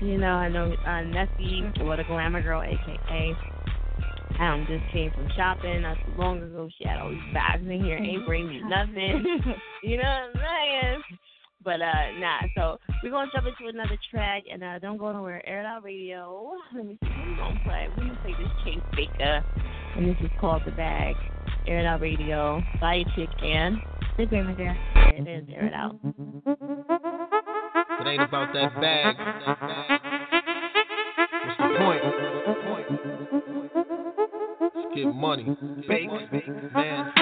[0.00, 3.32] You know, I know uh, Nessie, or the Glamour Girl, aka.
[4.40, 6.68] Um, just came from shopping not too long ago.
[6.76, 9.24] She had all these bags in here, ain't bring me nothing.
[9.84, 11.02] you know what I'm saying?
[11.64, 15.42] But uh nah, so we're gonna jump into another track and uh don't go nowhere.
[15.48, 16.52] Air It Out Radio.
[16.74, 17.88] Let me see what we gonna play.
[17.96, 19.42] We're gonna play this Chase Baker
[19.96, 21.14] and this is called The Bag.
[21.66, 23.78] Air It Out Radio by a chick and
[24.18, 24.76] the Glamour Girl.
[24.94, 25.96] There it is, air it out.
[28.00, 29.16] It ain't about that bag.
[31.46, 32.02] What's the point?
[34.74, 35.56] Let's get money.
[35.88, 36.10] Bake,
[36.74, 37.12] man.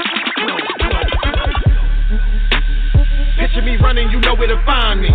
[3.52, 5.12] Picture me running, you know where to find me.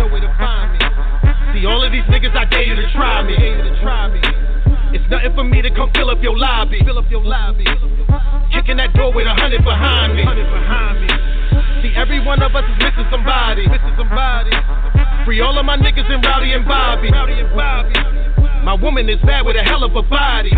[1.50, 3.34] See all of these niggas, I dare you to try me.
[4.94, 6.78] It's nothing for me to come fill up your lobby.
[6.78, 10.22] Kicking that door with a hundred behind me.
[11.82, 13.66] See, every one of us is missing somebody.
[15.26, 17.10] Free all of my niggas in Rowdy and Bobby.
[17.10, 20.54] My woman is bad with a hell of a body.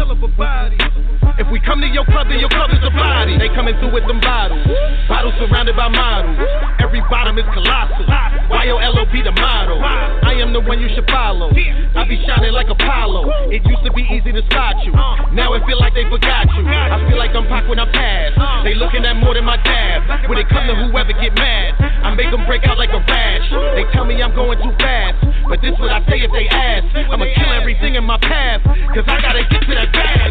[1.38, 3.38] If we come to your club, then your club is a body.
[3.38, 4.66] They coming through with them bottles.
[5.08, 6.38] Bottles surrounded by models.
[6.80, 8.06] Every bottom is colossal.
[8.50, 9.78] YOLOB the model.
[9.80, 11.50] I am the one you should follow.
[11.50, 13.50] I be shining like Apollo.
[13.50, 14.92] It used to be easy to spot you.
[15.32, 16.66] Now it feel like they forgot you.
[16.66, 18.34] I feel like I'm Pac when I pass.
[18.64, 20.28] They looking at more than my dab.
[20.28, 23.46] When it come to whoever get mad, I make them break out like a rash.
[23.74, 25.29] They tell me I'm going too fast.
[25.50, 26.86] But this what I say if they ask.
[26.94, 28.62] I'ma kill everything in my path.
[28.94, 30.30] Cause I gotta get to that bag.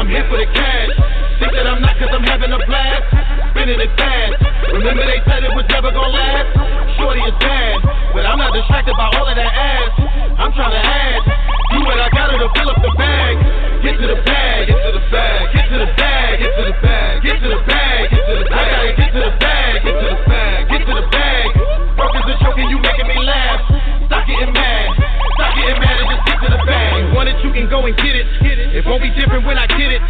[0.00, 0.96] I'm here for the cash.
[1.36, 3.04] Think that I'm not cause I'm having a blast.
[3.52, 4.40] Spinning it fast.
[4.72, 6.56] Remember they said it was never gonna last.
[6.96, 7.84] Shorty is bad.
[8.16, 9.92] But I'm not distracted by all of that ass.
[10.40, 11.20] I'm trying to add.
[11.76, 13.36] Do what I gotta to fill up the bag.
[13.84, 14.72] Get to the bag.
[14.72, 15.52] Get to the bag.
[15.52, 16.32] Get to the bag.
[16.40, 17.12] Get to the bag.
[17.20, 18.04] Get to the bag.
[18.08, 18.56] Get to the bag.
[18.56, 19.74] I gotta get to the bag.
[19.84, 20.60] Get to the bag.
[20.72, 21.48] Get to the bag.
[21.92, 23.79] Workers are choking, you making me laugh
[24.10, 24.79] stop getting mad
[27.44, 28.26] you can go and get it.
[28.70, 30.00] It won't be different when I get it.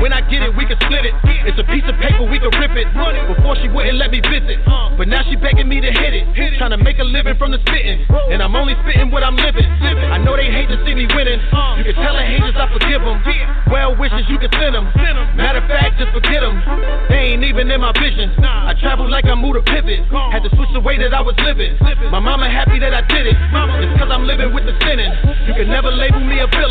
[0.00, 1.14] When I get it, we can split it.
[1.46, 2.88] It's a piece of paper, we can rip it.
[3.30, 4.58] Before she wouldn't let me visit,
[4.96, 6.24] but now she begging me to hit it.
[6.58, 9.64] Trying to make a living from the spitting, and I'm only spitting what I'm living.
[9.64, 11.40] I know they hate to see me winning.
[11.78, 13.22] You can tell the haters I forgive them.
[13.70, 14.90] Well wishes you can send them.
[15.36, 16.58] Matter of fact, just forget them.
[17.08, 18.34] They ain't even in my vision.
[18.42, 20.06] I travel like I moved a pivot.
[20.32, 21.78] Had to switch the way that I was living.
[22.10, 23.36] My mama happy that I did it.
[23.80, 25.10] It's cause I'm living with the sinning.
[25.46, 26.69] You can never label me a villain.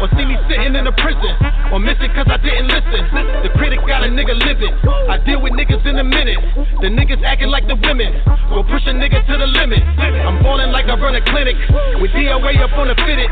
[0.00, 1.34] Or see me sitting in a prison.
[1.72, 3.02] Or miss it cause I didn't listen.
[3.42, 4.74] The critic got a nigga living.
[5.08, 6.38] I deal with niggas in a minute.
[6.80, 8.12] The niggas acting like the women.
[8.52, 9.80] Go push a nigga to the limit.
[10.24, 11.56] I'm falling like I run a clinic.
[12.00, 13.30] With DOA up on the fitted.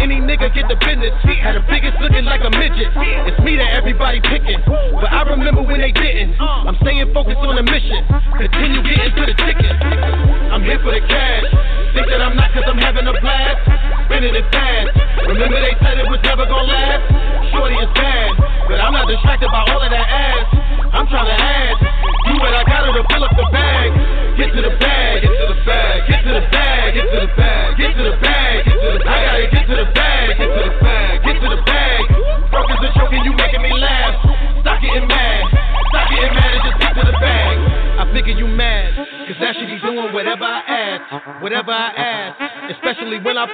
[0.00, 1.12] Any nigga get the business.
[1.40, 2.90] Had the biggest looking like a midget.
[3.28, 4.60] It's me that everybody picking.
[4.66, 6.36] But I remember when they didn't.
[6.40, 8.04] I'm staying focused on the mission.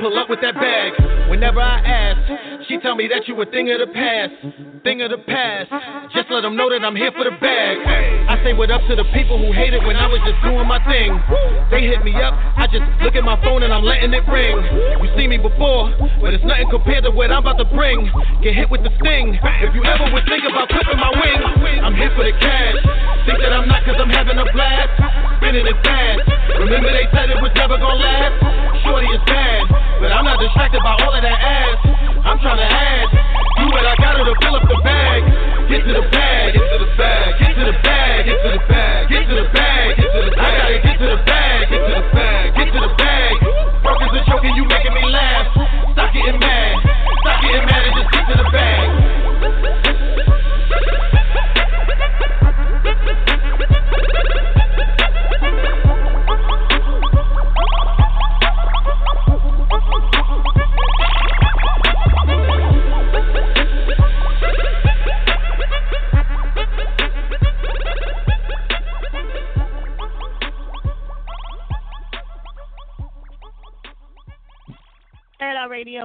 [0.03, 1.31] Pull up with that bag.
[1.31, 4.35] Whenever I ask, she tell me that you a thing of the past.
[4.83, 5.71] Thing of the past.
[6.13, 7.79] Just let them know that I'm here for the bag.
[7.87, 8.22] I
[8.53, 11.17] say what up to the people who hated when I was just doing my thing.
[11.73, 14.57] They hit me up, I just look at my phone and I'm letting it ring.
[15.01, 15.89] You see me before,
[16.21, 18.13] but it's nothing compared to what I'm about to bring.
[18.45, 19.41] Get hit with the sting.
[19.41, 22.77] If you ever would think about clipping my wings, I'm here for the cash.
[23.25, 24.93] Think that I'm not cause I'm having a blast.
[25.41, 26.21] Spinning it fast.
[26.61, 28.37] Remember they said it was never gonna last.
[28.85, 29.65] Shorty is bad,
[30.01, 31.79] but I'm not distracted by all of that ass.
[32.27, 33.42] I'm trying to add.
[33.73, 35.25] What I gotta to fill up the bag.
[35.73, 36.53] Get to the bag.
[36.53, 37.41] Get to the bag.
[37.41, 38.27] Get to the bag.
[38.29, 39.09] Get to the bag.
[39.09, 39.97] Get to the bag.
[39.97, 40.45] Get to the bag.
[40.45, 41.69] I gotta get to the bag.
[41.73, 42.55] Get to the bag.
[42.55, 43.33] Get to the bag.
[43.81, 45.57] Brokers are choking, you making me laugh.
[45.97, 46.82] Stop getting mad.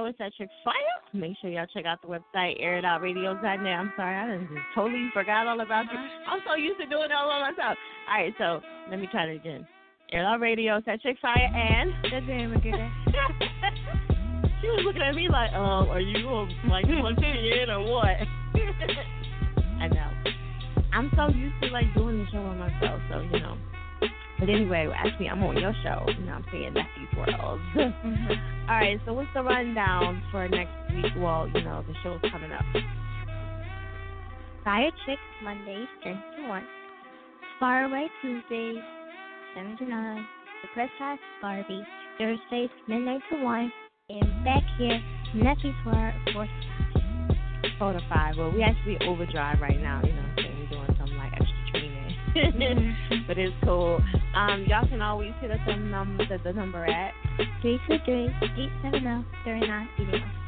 [0.08, 0.74] Out Radio is at Chick Fire.
[1.12, 3.66] Make sure y'all check out the website, airitoutradio.net.
[3.66, 5.98] I'm sorry, I done just totally forgot all about you.
[5.98, 7.76] I'm so used to doing it all by myself.
[8.08, 8.60] All right, so
[8.90, 9.66] let me try it again.
[10.12, 11.92] Air Out Radio is at Chick Fire and
[12.56, 12.90] again.
[14.60, 18.06] she was looking at me like, um, are you gonna like it in or what?
[19.80, 20.10] I know.
[20.92, 23.58] I'm so used to like doing the show by myself, so you know.
[24.38, 26.06] But anyway, actually, I'm on your show.
[26.06, 27.60] You know, I'm saying Nephew's World.
[27.74, 28.70] Mm-hmm.
[28.70, 31.12] All right, so what's the rundown for next week?
[31.16, 32.64] Well, you know, the show's coming up.
[34.64, 36.64] Fire Chick Mondays 10 to 1.
[37.58, 38.82] Far Away Tuesdays
[39.56, 40.26] 7 to 9.
[40.62, 41.82] The Press House Barbie
[42.18, 43.72] Thursdays midnight to 1.
[44.10, 45.00] And back here,
[45.34, 46.50] Nephew's World 4 to
[46.94, 47.08] 5.
[47.78, 48.36] Four to five.
[48.36, 50.00] Well, we actually overdrive right now.
[50.04, 50.47] You know
[53.26, 54.00] but it's cool.
[54.34, 57.12] Um, y'all can always hit us on number, the, the number at
[57.64, 59.24] 323-870-3981.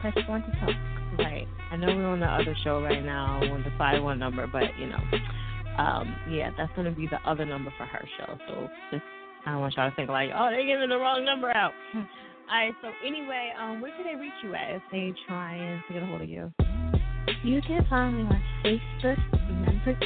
[0.01, 0.71] Press 1 to talk.
[1.19, 1.49] Right.
[1.71, 4.63] I know we're on the other show right now on the five one number, but
[4.79, 4.99] you know,
[5.77, 8.39] um, yeah, that's gonna be the other number for her show.
[8.49, 9.03] So just
[9.45, 11.73] I don't want y'all to think like, oh, they're giving the wrong number out.
[11.95, 12.05] All
[12.51, 12.73] right.
[12.83, 16.03] So anyway, um, where can they reach you at if they try and to get
[16.03, 16.53] a hold of you?
[17.43, 19.17] You can follow me on Facebook,
[19.49, 19.99] Remember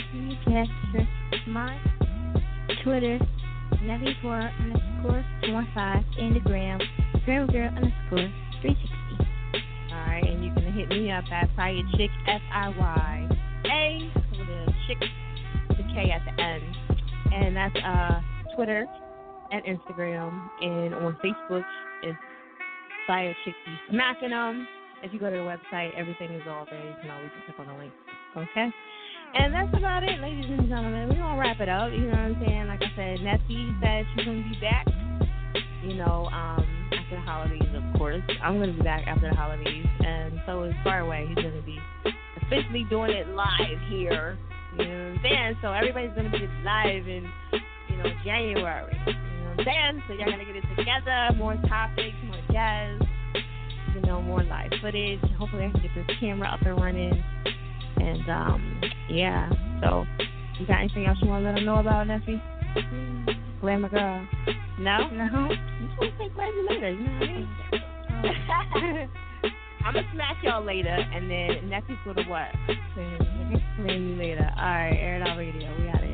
[0.44, 1.08] Caster,
[1.48, 1.78] my
[2.82, 3.18] Twitter,
[3.82, 6.78] Nevi4 underscore 25, and the gram,
[7.26, 8.30] Girl Girl underscore
[8.62, 8.88] 360.
[9.92, 13.28] All right, and you can hit me up at Fire Chick F I Y
[13.66, 14.98] A with a chick,
[15.70, 16.64] the K at the end,
[17.32, 18.20] and that's uh
[18.54, 18.86] Twitter
[19.50, 21.64] and Instagram, and on Facebook
[22.02, 22.18] it's
[23.06, 24.66] Fire Chick Be Smacking them.
[25.05, 26.81] If you go to the website, everything is all there.
[26.81, 27.93] You can always click on the link.
[28.36, 28.72] Okay.
[29.36, 31.10] And that's about it, ladies and gentlemen.
[31.10, 31.93] We're gonna wrap it up.
[31.93, 32.66] You know what I'm saying?
[32.68, 34.89] Like I said, Nessie said she's gonna be back.
[35.85, 38.22] You know, um, after the holidays, of course.
[38.43, 41.26] I'm gonna be back after the holidays, and so is Far Away.
[41.28, 41.76] He's gonna be
[42.40, 44.39] officially doing it live here.
[44.78, 45.56] You know what I'm saying?
[45.60, 47.28] So everybody's gonna be live in,
[47.93, 48.97] you know, January.
[49.05, 50.02] You know what I'm saying?
[50.09, 51.36] So y'all gonna get it together.
[51.36, 53.05] More topics, more jazz.
[53.94, 55.20] You know, more live footage.
[55.38, 57.22] Hopefully, I can get this camera up and running.
[57.96, 59.48] And um, yeah.
[59.82, 60.04] So,
[60.58, 62.42] you got anything else you want to let them know about, Nessie?
[63.60, 64.26] Glamour girl.
[64.78, 65.08] No?
[65.10, 65.48] No.
[65.80, 69.10] You to say glamour later, you know what I mean?
[69.84, 72.48] I'm gonna smack y'all later, and then week's gonna what?
[72.94, 74.50] Play you later.
[74.56, 75.68] All right, air it out radio.
[75.78, 76.13] We out